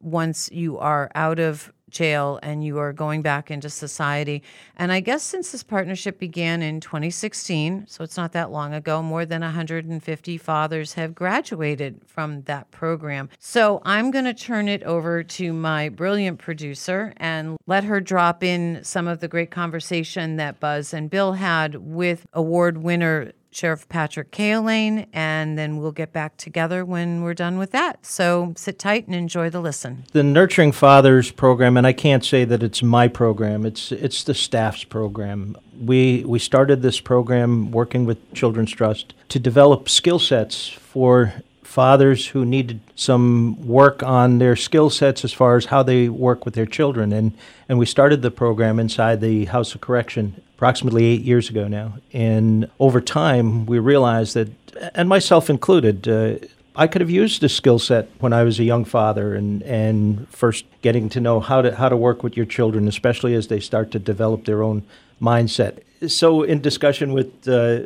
once 0.00 0.50
you 0.50 0.78
are 0.78 1.12
out 1.14 1.38
of 1.38 1.72
jail 1.90 2.38
and 2.42 2.64
you 2.64 2.78
are 2.78 2.92
going 2.92 3.22
back 3.22 3.50
into 3.50 3.68
society. 3.68 4.42
And 4.76 4.92
I 4.92 5.00
guess 5.00 5.22
since 5.22 5.52
this 5.52 5.62
partnership 5.62 6.18
began 6.18 6.62
in 6.62 6.80
2016, 6.80 7.86
so 7.86 8.04
it's 8.04 8.16
not 8.16 8.32
that 8.32 8.50
long 8.50 8.74
ago, 8.74 9.02
more 9.02 9.26
than 9.26 9.42
150 9.42 10.38
fathers 10.38 10.94
have 10.94 11.14
graduated 11.14 12.00
from 12.06 12.42
that 12.42 12.70
program. 12.70 13.28
So 13.38 13.82
I'm 13.84 14.10
going 14.10 14.24
to 14.24 14.34
turn 14.34 14.68
it 14.68 14.82
over 14.84 15.22
to 15.22 15.52
my 15.52 15.88
brilliant 15.88 16.38
producer 16.38 17.12
and 17.16 17.56
let 17.66 17.84
her 17.84 18.00
drop 18.00 18.42
in 18.42 18.82
some 18.82 19.08
of 19.08 19.20
the 19.20 19.28
great 19.28 19.50
conversation 19.50 20.36
that 20.36 20.60
Buzz 20.60 20.94
and 20.94 21.10
Bill 21.10 21.34
had 21.34 21.74
with 21.76 22.26
award 22.32 22.78
winner 22.78 23.32
Sheriff 23.50 23.88
Patrick 23.88 24.30
Cahillane, 24.30 25.06
and 25.12 25.58
then 25.58 25.78
we'll 25.78 25.92
get 25.92 26.12
back 26.12 26.36
together 26.36 26.84
when 26.84 27.22
we're 27.22 27.34
done 27.34 27.58
with 27.58 27.72
that. 27.72 28.06
So 28.06 28.52
sit 28.56 28.78
tight 28.78 29.06
and 29.06 29.14
enjoy 29.14 29.50
the 29.50 29.60
listen. 29.60 30.04
The 30.12 30.22
Nurturing 30.22 30.72
Fathers 30.72 31.30
program, 31.30 31.76
and 31.76 31.86
I 31.86 31.92
can't 31.92 32.24
say 32.24 32.44
that 32.44 32.62
it's 32.62 32.82
my 32.82 33.08
program, 33.08 33.66
it's, 33.66 33.90
it's 33.92 34.22
the 34.24 34.34
staff's 34.34 34.84
program. 34.84 35.56
We, 35.80 36.24
we 36.26 36.38
started 36.38 36.82
this 36.82 37.00
program 37.00 37.70
working 37.72 38.04
with 38.04 38.32
Children's 38.34 38.70
Trust 38.70 39.14
to 39.30 39.38
develop 39.38 39.88
skill 39.88 40.18
sets 40.18 40.68
for 40.68 41.34
fathers 41.70 42.26
who 42.26 42.44
needed 42.44 42.80
some 42.96 43.56
work 43.64 44.02
on 44.02 44.38
their 44.38 44.56
skill 44.56 44.90
sets 44.90 45.24
as 45.24 45.32
far 45.32 45.56
as 45.56 45.66
how 45.66 45.84
they 45.84 46.08
work 46.08 46.44
with 46.44 46.54
their 46.54 46.66
children. 46.66 47.12
And, 47.12 47.32
and 47.68 47.78
we 47.78 47.86
started 47.86 48.22
the 48.22 48.30
program 48.32 48.80
inside 48.80 49.20
the 49.20 49.44
House 49.44 49.72
of 49.72 49.80
Correction 49.80 50.42
approximately 50.56 51.04
eight 51.04 51.22
years 51.22 51.48
ago 51.48 51.68
now. 51.68 51.94
And 52.12 52.68
over 52.80 53.00
time, 53.00 53.66
we 53.66 53.78
realized 53.78 54.34
that, 54.34 54.48
and 54.96 55.08
myself 55.08 55.48
included, 55.48 56.08
uh, 56.08 56.44
I 56.74 56.88
could 56.88 57.02
have 57.02 57.10
used 57.10 57.40
this 57.40 57.54
skill 57.54 57.78
set 57.78 58.08
when 58.18 58.32
I 58.32 58.42
was 58.42 58.58
a 58.58 58.64
young 58.64 58.84
father 58.84 59.36
and, 59.36 59.62
and 59.62 60.28
first 60.28 60.64
getting 60.82 61.08
to 61.10 61.20
know 61.20 61.38
how 61.38 61.62
to 61.62 61.76
how 61.76 61.88
to 61.88 61.96
work 61.96 62.24
with 62.24 62.36
your 62.36 62.46
children, 62.46 62.88
especially 62.88 63.34
as 63.34 63.46
they 63.46 63.60
start 63.60 63.92
to 63.92 63.98
develop 64.00 64.44
their 64.44 64.62
own 64.62 64.82
mindset. 65.20 65.80
So, 66.06 66.42
in 66.42 66.60
discussion 66.62 67.12
with 67.12 67.46
uh, 67.46 67.80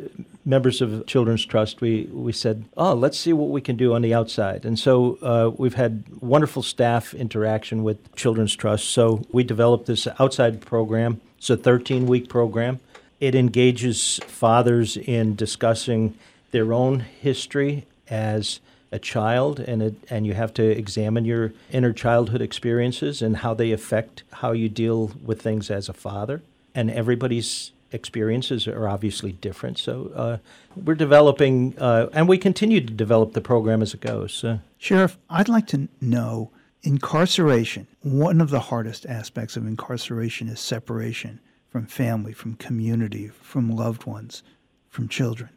members 0.45 0.81
of 0.81 1.05
Children's 1.05 1.45
Trust, 1.45 1.81
we, 1.81 2.03
we 2.11 2.31
said, 2.31 2.63
oh, 2.77 2.93
let's 2.93 3.19
see 3.19 3.33
what 3.33 3.49
we 3.49 3.59
can 3.59 3.75
do 3.75 3.93
on 3.93 4.01
the 4.01 4.13
outside. 4.13 4.63
And 4.63 4.79
so 4.79 5.17
uh, 5.21 5.51
we've 5.57 5.73
had 5.73 6.03
wonderful 6.21 6.63
staff 6.63 7.13
interaction 7.13 7.83
with 7.83 8.15
Children's 8.15 8.55
Trust. 8.55 8.85
So 8.85 9.25
we 9.31 9.43
developed 9.43 9.87
this 9.87 10.07
outside 10.17 10.61
program 10.61 11.19
it's 11.45 11.49
a 11.51 11.57
13 11.57 12.07
week 12.07 12.27
program. 12.27 12.79
It 13.19 13.35
engages 13.35 14.19
fathers 14.25 14.97
in 14.97 15.35
discussing 15.35 16.15
their 16.49 16.73
own 16.73 17.01
history 17.01 17.85
as 18.09 18.59
a 18.91 18.97
child, 18.97 19.59
and 19.59 19.83
it, 19.83 19.95
and 20.09 20.25
you 20.25 20.33
have 20.33 20.55
to 20.55 20.63
examine 20.63 21.23
your 21.23 21.53
inner 21.71 21.93
childhood 21.93 22.41
experiences 22.41 23.21
and 23.21 23.37
how 23.37 23.53
they 23.53 23.71
affect 23.71 24.23
how 24.33 24.53
you 24.53 24.69
deal 24.69 25.11
with 25.23 25.39
things 25.39 25.69
as 25.69 25.87
a 25.87 25.93
father. 25.93 26.41
And 26.75 26.91
everybody's 26.91 27.71
experiences 27.91 28.67
are 28.67 28.87
obviously 28.87 29.31
different. 29.31 29.79
So 29.79 30.11
uh, 30.13 30.37
we're 30.75 30.95
developing, 30.95 31.73
uh, 31.79 32.09
and 32.13 32.27
we 32.27 32.37
continue 32.37 32.81
to 32.81 32.93
develop 32.93 33.33
the 33.33 33.41
program 33.41 33.81
as 33.81 33.93
it 33.93 34.01
goes. 34.01 34.43
Uh, 34.43 34.59
Sheriff, 34.77 35.17
I'd 35.29 35.49
like 35.49 35.65
to 35.67 35.87
know 36.01 36.51
incarceration, 36.83 37.87
one 38.01 38.41
of 38.41 38.51
the 38.51 38.59
hardest 38.59 39.05
aspects 39.07 39.57
of 39.57 39.65
incarceration 39.65 40.47
is 40.47 40.59
separation 40.59 41.39
from 41.69 41.87
family, 41.87 42.33
from 42.33 42.55
community, 42.55 43.29
from 43.41 43.71
loved 43.71 44.05
ones, 44.05 44.43
from 44.89 45.07
children. 45.07 45.49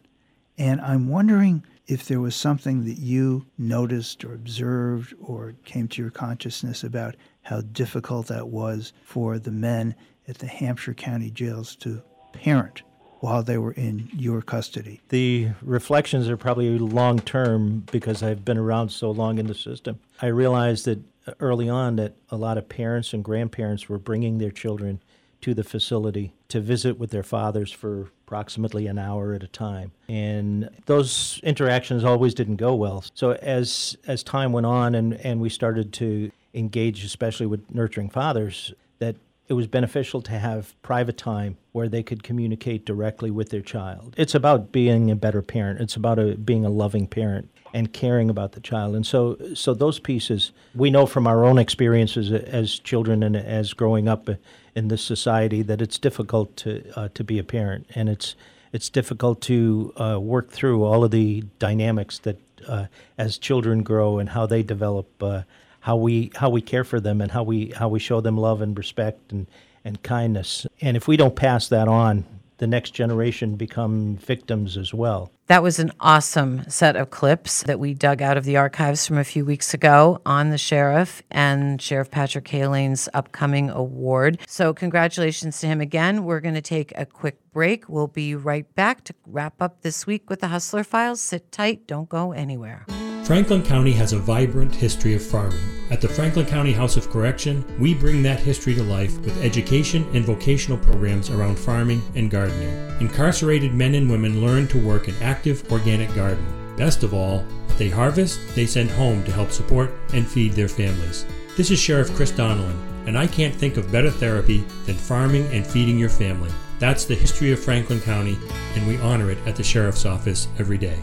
And 0.57 0.81
I'm 0.81 1.09
wondering 1.09 1.65
if 1.87 2.07
there 2.07 2.21
was 2.21 2.35
something 2.35 2.85
that 2.85 2.99
you 2.99 3.47
noticed 3.57 4.25
or 4.25 4.35
observed 4.35 5.15
or 5.21 5.55
came 5.65 5.89
to 5.89 6.03
your 6.03 6.11
consciousness 6.11 6.83
about 6.83 7.15
how 7.43 7.61
difficult 7.61 8.27
that 8.27 8.49
was 8.49 8.93
for 9.05 9.39
the 9.39 9.53
men 9.53 9.95
at 10.29 10.39
the 10.39 10.47
Hampshire 10.47 10.95
County 10.95 11.31
jails 11.31 11.75
to 11.77 12.03
parent 12.33 12.83
while 13.21 13.43
they 13.43 13.59
were 13.59 13.73
in 13.73 14.09
your 14.13 14.43
custody? 14.43 15.01
The 15.09 15.49
reflections 15.63 16.29
are 16.29 16.37
probably 16.37 16.79
long 16.79 17.19
term 17.19 17.85
because 17.91 18.23
I've 18.23 18.45
been 18.45 18.59
around 18.59 18.91
so 18.91 19.11
long 19.11 19.39
in 19.39 19.47
the 19.47 19.55
system. 19.55 19.99
I 20.21 20.27
realized 20.27 20.85
that 20.85 21.01
early 21.41 21.69
on 21.69 21.97
that 21.97 22.15
a 22.31 22.37
lot 22.37 22.59
of 22.59 22.69
parents 22.69 23.13
and 23.13 23.25
grandparents 23.25 23.89
were 23.89 23.99
bringing 23.99 24.39
their 24.39 24.51
children 24.51 25.03
to 25.41 25.55
the 25.55 25.65
facility 25.65 26.35
to 26.49 26.61
visit 26.61 26.99
with 26.99 27.11
their 27.11 27.23
fathers 27.23 27.71
for 27.71 28.11
approximately 28.27 28.87
an 28.87 28.99
hour 28.99 29.35
at 29.35 29.43
a 29.43 29.49
time. 29.49 29.93
And 30.09 30.69
those 30.87 31.41
interactions 31.45 32.03
always 32.03 32.35
didn't 32.35 32.57
go 32.57 32.75
well. 32.75 33.05
So 33.15 33.33
as 33.35 33.97
as 34.07 34.23
time 34.23 34.53
went 34.53 34.67
on 34.67 34.95
and, 34.95 35.15
and 35.15 35.41
we 35.41 35.49
started 35.49 35.93
to 35.95 36.31
engage 36.55 37.05
especially 37.05 37.47
with 37.47 37.73
nurturing 37.73 38.09
fathers, 38.09 38.73
that 38.99 39.17
it 39.49 39.55
was 39.55 39.67
beneficial 39.67 40.21
to 40.23 40.33
have 40.33 40.81
private 40.83 41.17
time 41.17 41.57
where 41.73 41.89
they 41.89 42.03
could 42.03 42.23
communicate 42.23 42.85
directly 42.85 43.31
with 43.31 43.51
their 43.51 43.63
child. 43.63 44.15
It's 44.17 44.35
about 44.35 44.73
being 44.73 45.11
a 45.11 45.17
better 45.17 45.43
parent. 45.43 45.81
It's 45.81 45.97
about 45.97 46.19
a, 46.19 46.37
being 46.37 46.65
a 46.65 46.71
loving 46.71 47.07
parent 47.07 47.49
and 47.75 47.93
caring 47.93 48.31
about 48.31 48.53
the 48.53 48.61
child. 48.61 48.95
And 48.95 49.07
so, 49.07 49.37
so 49.55 49.75
those 49.75 49.99
pieces 49.99 50.53
we 50.75 50.91
know 50.91 51.07
from 51.07 51.27
our 51.27 51.45
own 51.45 51.59
experiences 51.59 52.31
as 52.31 52.79
children 52.79 53.23
and 53.23 53.37
as 53.37 53.73
growing 53.73 54.09
up 54.09 54.29
in 54.75 54.89
this 54.89 55.03
society 55.03 55.63
that 55.63 55.83
it's 55.83 55.99
difficult 55.99 56.57
to 56.57 56.91
uh, 56.95 57.09
to 57.15 57.25
be 57.25 57.39
a 57.39 57.45
parent, 57.45 57.87
and 57.95 58.09
it's 58.09 58.37
it's 58.73 58.89
difficult 58.89 59.41
to 59.43 59.93
uh, 59.97 60.19
work 60.21 60.51
through 60.51 60.85
all 60.85 61.05
of 61.05 61.11
the 61.11 61.43
dynamics 61.59 62.19
that 62.21 62.39
uh, 62.67 62.87
as 63.17 63.39
children 63.39 63.83
grow 63.83 64.19
and 64.19 64.31
how 64.31 64.47
they 64.47 64.63
develop, 64.63 65.23
uh, 65.23 65.43
how 65.89 65.97
we 65.97 66.31
how 66.35 66.51
we 66.51 66.61
care 66.61 66.85
for 66.85 67.01
them 67.01 67.23
and 67.23 67.31
how 67.31 67.43
we 67.43 67.71
how 67.71 67.89
we 67.89 67.99
show 67.99 68.21
them 68.21 68.37
love 68.37 68.61
and 68.61 68.77
respect 68.77 69.33
and 69.33 69.47
and 69.87 70.03
kindness. 70.03 70.67
And 70.83 70.99
if 70.99 71.09
we 71.09 71.17
don't 71.17 71.35
pass 71.35 71.69
that 71.69 71.89
on, 71.89 72.27
the 72.59 72.67
next 72.67 72.91
generation 72.91 73.57
become 73.57 74.17
victims 74.17 74.77
as 74.77 74.93
well. 74.93 75.33
That 75.47 75.63
was 75.63 75.79
an 75.79 75.93
awesome 75.99 76.69
set 76.69 76.95
of 76.95 77.09
clips 77.09 77.63
that 77.63 77.81
we 77.81 77.95
dug 77.95 78.21
out 78.21 78.37
of 78.37 78.45
the 78.45 78.59
archives 78.59 79.07
from 79.07 79.17
a 79.17 79.25
few 79.25 79.47
weeks 79.47 79.73
ago 79.73 80.21
on 80.27 80.51
the 80.51 80.59
sheriff 80.59 81.23
and 81.31 81.81
Sheriff 81.81 82.11
Patrick 82.11 82.45
Cahillane's 82.45 83.09
upcoming 83.15 83.71
award. 83.71 84.41
So, 84.47 84.75
congratulations 84.75 85.59
to 85.61 85.69
him 85.69 85.81
again. 85.81 86.25
We're 86.25 86.41
going 86.41 86.55
to 86.55 86.61
take 86.61 86.93
a 86.97 87.07
quick 87.07 87.39
break. 87.51 87.89
We'll 87.89 88.09
be 88.09 88.35
right 88.35 88.67
back 88.75 89.05
to 89.05 89.15
wrap 89.27 89.63
up 89.63 89.81
this 89.81 90.07
week 90.07 90.29
with 90.29 90.41
the 90.41 90.49
Hustler 90.49 90.85
Files. 90.85 91.23
Sit 91.23 91.51
tight, 91.51 91.87
don't 91.87 92.11
go 92.11 92.33
anywhere. 92.33 92.85
Franklin 93.29 93.63
County 93.63 93.93
has 93.93 94.15
a 94.15 94.19
vibrant 94.19 94.75
history 94.75 95.13
of 95.13 95.23
farming. 95.23 95.61
At 95.91 96.01
the 96.01 96.09
Franklin 96.09 96.47
County 96.47 96.73
House 96.73 96.97
of 96.97 97.11
Correction, 97.11 97.63
we 97.79 97.93
bring 97.93 98.23
that 98.23 98.41
history 98.41 98.75
to 98.75 98.83
life 98.83 99.21
with 99.21 99.45
education 99.45 100.09
and 100.15 100.25
vocational 100.25 100.79
programs 100.79 101.29
around 101.29 101.59
farming 101.59 102.01
and 102.15 102.31
gardening. 102.31 102.73
Incarcerated 103.01 103.75
men 103.75 103.97
and 103.97 104.11
women 104.11 104.41
learn 104.41 104.67
to 104.69 104.83
work 104.83 105.09
an 105.09 105.15
active 105.21 105.71
organic 105.71 106.15
garden. 106.15 106.43
Best 106.79 107.03
of 107.03 107.13
all, 107.13 107.41
what 107.67 107.77
they 107.77 107.91
harvest, 107.91 108.41
they 108.55 108.65
send 108.65 108.91
home 108.93 109.23
to 109.25 109.33
help 109.33 109.51
support 109.51 109.91
and 110.15 110.27
feed 110.27 110.55
their 110.55 110.67
families. 110.67 111.27
This 111.55 111.71
is 111.71 111.79
Sheriff 111.79 112.15
Chris 112.15 112.33
Donelan, 112.33 112.79
and 113.07 113.19
I 113.19 113.27
can't 113.27 113.55
think 113.55 113.77
of 113.77 113.93
better 113.93 114.11
therapy 114.11 114.65
than 114.87 114.97
farming 114.97 115.53
and 115.53 115.67
feeding 115.67 115.99
your 115.99 116.09
family. 116.09 116.51
That's 116.79 117.05
the 117.05 117.15
history 117.15 117.53
of 117.53 117.63
Franklin 117.63 118.01
County, 118.01 118.39
and 118.75 118.87
we 118.87 118.97
honor 119.01 119.31
it 119.31 119.39
at 119.45 119.55
the 119.55 119.63
Sheriff's 119.63 120.07
Office 120.07 120.49
every 120.59 120.79
day. 120.79 120.99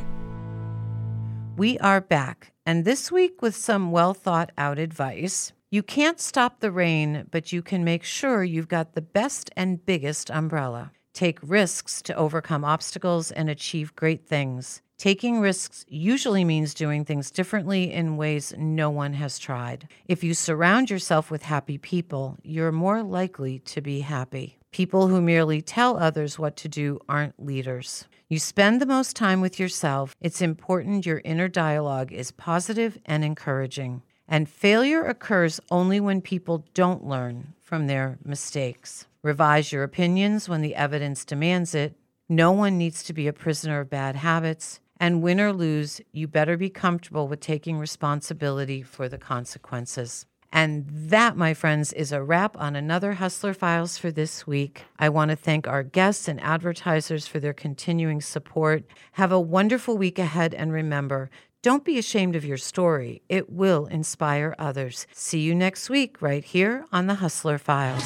We 1.58 1.80
are 1.80 2.02
back, 2.02 2.52
and 2.66 2.84
this 2.84 3.14
week 3.14 3.42
with 3.42 3.56
some 3.56 3.90
well 3.90 4.14
thought 4.14 4.52
out 4.58 4.78
advice. 4.78 5.54
You 5.72 5.84
can't 5.84 6.20
stop 6.20 6.60
the 6.60 6.70
rain, 6.70 7.28
but 7.32 7.54
you 7.54 7.62
can 7.62 7.86
make 7.86 8.04
sure 8.04 8.44
you've 8.44 8.68
got 8.68 8.92
the 8.92 9.02
best 9.02 9.52
and 9.56 9.86
biggest 9.86 10.30
umbrella. 10.30 10.92
Take 11.14 11.40
risks 11.42 12.02
to 12.02 12.16
overcome 12.16 12.66
obstacles 12.66 13.32
and 13.32 13.50
achieve 13.50 13.96
great 13.96 14.28
things. 14.28 14.82
Taking 14.98 15.40
risks 15.40 15.86
usually 15.88 16.44
means 16.44 16.74
doing 16.74 17.06
things 17.06 17.32
differently 17.32 17.90
in 17.90 18.18
ways 18.18 18.54
no 18.58 18.90
one 18.90 19.14
has 19.14 19.40
tried. 19.40 19.88
If 20.10 20.26
you 20.26 20.34
surround 20.34 20.90
yourself 20.90 21.32
with 21.32 21.44
happy 21.44 21.78
people, 21.78 22.38
you're 22.44 22.74
more 22.74 23.02
likely 23.02 23.60
to 23.60 23.80
be 23.80 24.02
happy. 24.02 24.58
People 24.72 25.08
who 25.08 25.22
merely 25.22 25.62
tell 25.62 25.96
others 25.96 26.38
what 26.38 26.58
to 26.58 26.68
do 26.68 27.00
aren't 27.08 27.42
leaders. 27.42 28.08
You 28.28 28.40
spend 28.40 28.82
the 28.82 28.88
most 28.88 29.16
time 29.16 29.40
with 29.40 29.60
yourself. 29.60 30.16
It's 30.20 30.42
important 30.42 31.06
your 31.06 31.22
inner 31.24 31.48
dialogue 31.48 32.12
is 32.12 32.32
positive 32.32 32.98
and 33.06 33.24
encouraging. 33.24 34.02
And 34.28 34.50
failure 34.50 35.06
occurs 35.06 35.60
only 35.70 36.00
when 36.00 36.22
people 36.22 36.66
don't 36.74 37.06
learn 37.06 37.54
from 37.62 37.86
their 37.86 38.18
mistakes. 38.26 39.06
Revise 39.22 39.72
your 39.72 39.84
opinions 39.84 40.50
when 40.50 40.62
the 40.62 40.74
evidence 40.74 41.24
demands 41.24 41.76
it. 41.76 41.94
No 42.28 42.52
one 42.52 42.80
needs 42.80 43.04
to 43.04 43.14
be 43.14 43.28
a 43.28 43.34
prisoner 43.34 43.82
of 43.82 43.92
bad 43.92 44.16
habits. 44.16 44.80
And 45.00 45.22
win 45.22 45.40
or 45.40 45.54
lose, 45.54 46.02
you 46.12 46.28
better 46.28 46.58
be 46.58 46.72
comfortable 46.72 47.28
with 47.28 47.42
taking 47.42 47.78
responsibility 47.78 48.82
for 48.82 49.08
the 49.08 49.20
consequences. 49.20 50.26
And 50.56 50.86
that, 50.90 51.36
my 51.36 51.54
friends, 51.54 51.92
is 51.92 52.14
a 52.14 52.24
wrap 52.24 52.56
on 52.58 52.78
another 52.78 53.16
Hustler 53.16 53.54
Files 53.54 53.98
for 53.98 54.10
this 54.10 54.48
week. 54.48 54.86
I 54.98 55.10
want 55.10 55.32
to 55.32 55.36
thank 55.36 55.68
our 55.68 55.84
guests 55.84 56.30
and 56.30 56.40
advertisers 56.40 57.28
for 57.28 57.42
their 57.42 57.52
continuing 57.52 58.22
support. 58.22 58.86
Have 59.12 59.34
a 59.34 59.40
wonderful 59.40 59.98
week 59.98 60.18
ahead, 60.18 60.54
and 60.54 60.72
remember, 60.72 61.30
don't 61.62 61.84
be 61.84 61.98
ashamed 61.98 62.38
of 62.38 62.46
your 62.46 62.56
story. 62.56 63.22
It 63.28 63.50
will 63.50 63.88
inspire 63.88 64.56
others. 64.58 65.08
See 65.12 65.42
you 65.42 65.54
next 65.54 65.90
week, 65.90 66.22
right 66.22 66.46
here 66.46 66.86
on 66.90 67.08
the 67.08 67.16
Hustler 67.16 67.58
Files. 67.58 68.06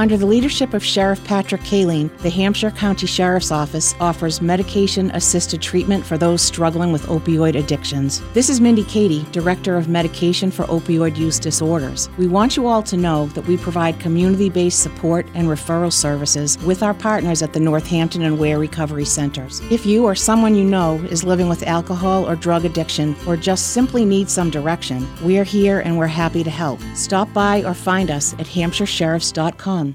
Under 0.00 0.16
the 0.16 0.24
leadership 0.24 0.72
of 0.72 0.82
Sheriff 0.82 1.22
Patrick 1.24 1.60
Cahillane, 1.60 2.16
the 2.22 2.30
Hampshire 2.30 2.70
County 2.70 3.06
Sheriff's 3.06 3.52
Office 3.52 3.94
offers 4.00 4.40
medication 4.40 5.10
assisted 5.10 5.60
treatment 5.60 6.06
for 6.06 6.16
those 6.16 6.40
struggling 6.40 6.90
with 6.90 7.04
opioid 7.08 7.54
addictions. 7.54 8.22
This 8.32 8.48
is 8.48 8.62
Mindy 8.62 8.84
Katie, 8.84 9.26
Director 9.30 9.76
of 9.76 9.90
Medication 9.90 10.50
for 10.50 10.64
Opioid 10.64 11.18
Use 11.18 11.38
Disorders. 11.38 12.08
We 12.16 12.28
want 12.28 12.56
you 12.56 12.66
all 12.66 12.82
to 12.84 12.96
know 12.96 13.26
that 13.34 13.46
we 13.46 13.58
provide 13.58 14.00
community 14.00 14.48
based 14.48 14.82
support 14.82 15.26
and 15.34 15.48
referral 15.48 15.92
services 15.92 16.56
with 16.64 16.82
our 16.82 16.94
partners 16.94 17.42
at 17.42 17.52
the 17.52 17.60
Northampton 17.60 18.22
and 18.22 18.38
Ware 18.38 18.58
Recovery 18.58 19.04
Centers. 19.04 19.60
If 19.70 19.84
you 19.84 20.06
or 20.06 20.14
someone 20.14 20.54
you 20.54 20.64
know 20.64 20.94
is 21.10 21.24
living 21.24 21.50
with 21.50 21.66
alcohol 21.66 22.26
or 22.26 22.36
drug 22.36 22.64
addiction 22.64 23.14
or 23.26 23.36
just 23.36 23.74
simply 23.74 24.06
needs 24.06 24.32
some 24.32 24.48
direction, 24.48 25.06
we're 25.22 25.44
here 25.44 25.80
and 25.80 25.98
we're 25.98 26.06
happy 26.06 26.42
to 26.42 26.48
help. 26.50 26.80
Stop 26.94 27.30
by 27.34 27.62
or 27.64 27.74
find 27.74 28.10
us 28.10 28.32
at 28.38 28.46
hampshiresheriffs.com 28.46 29.89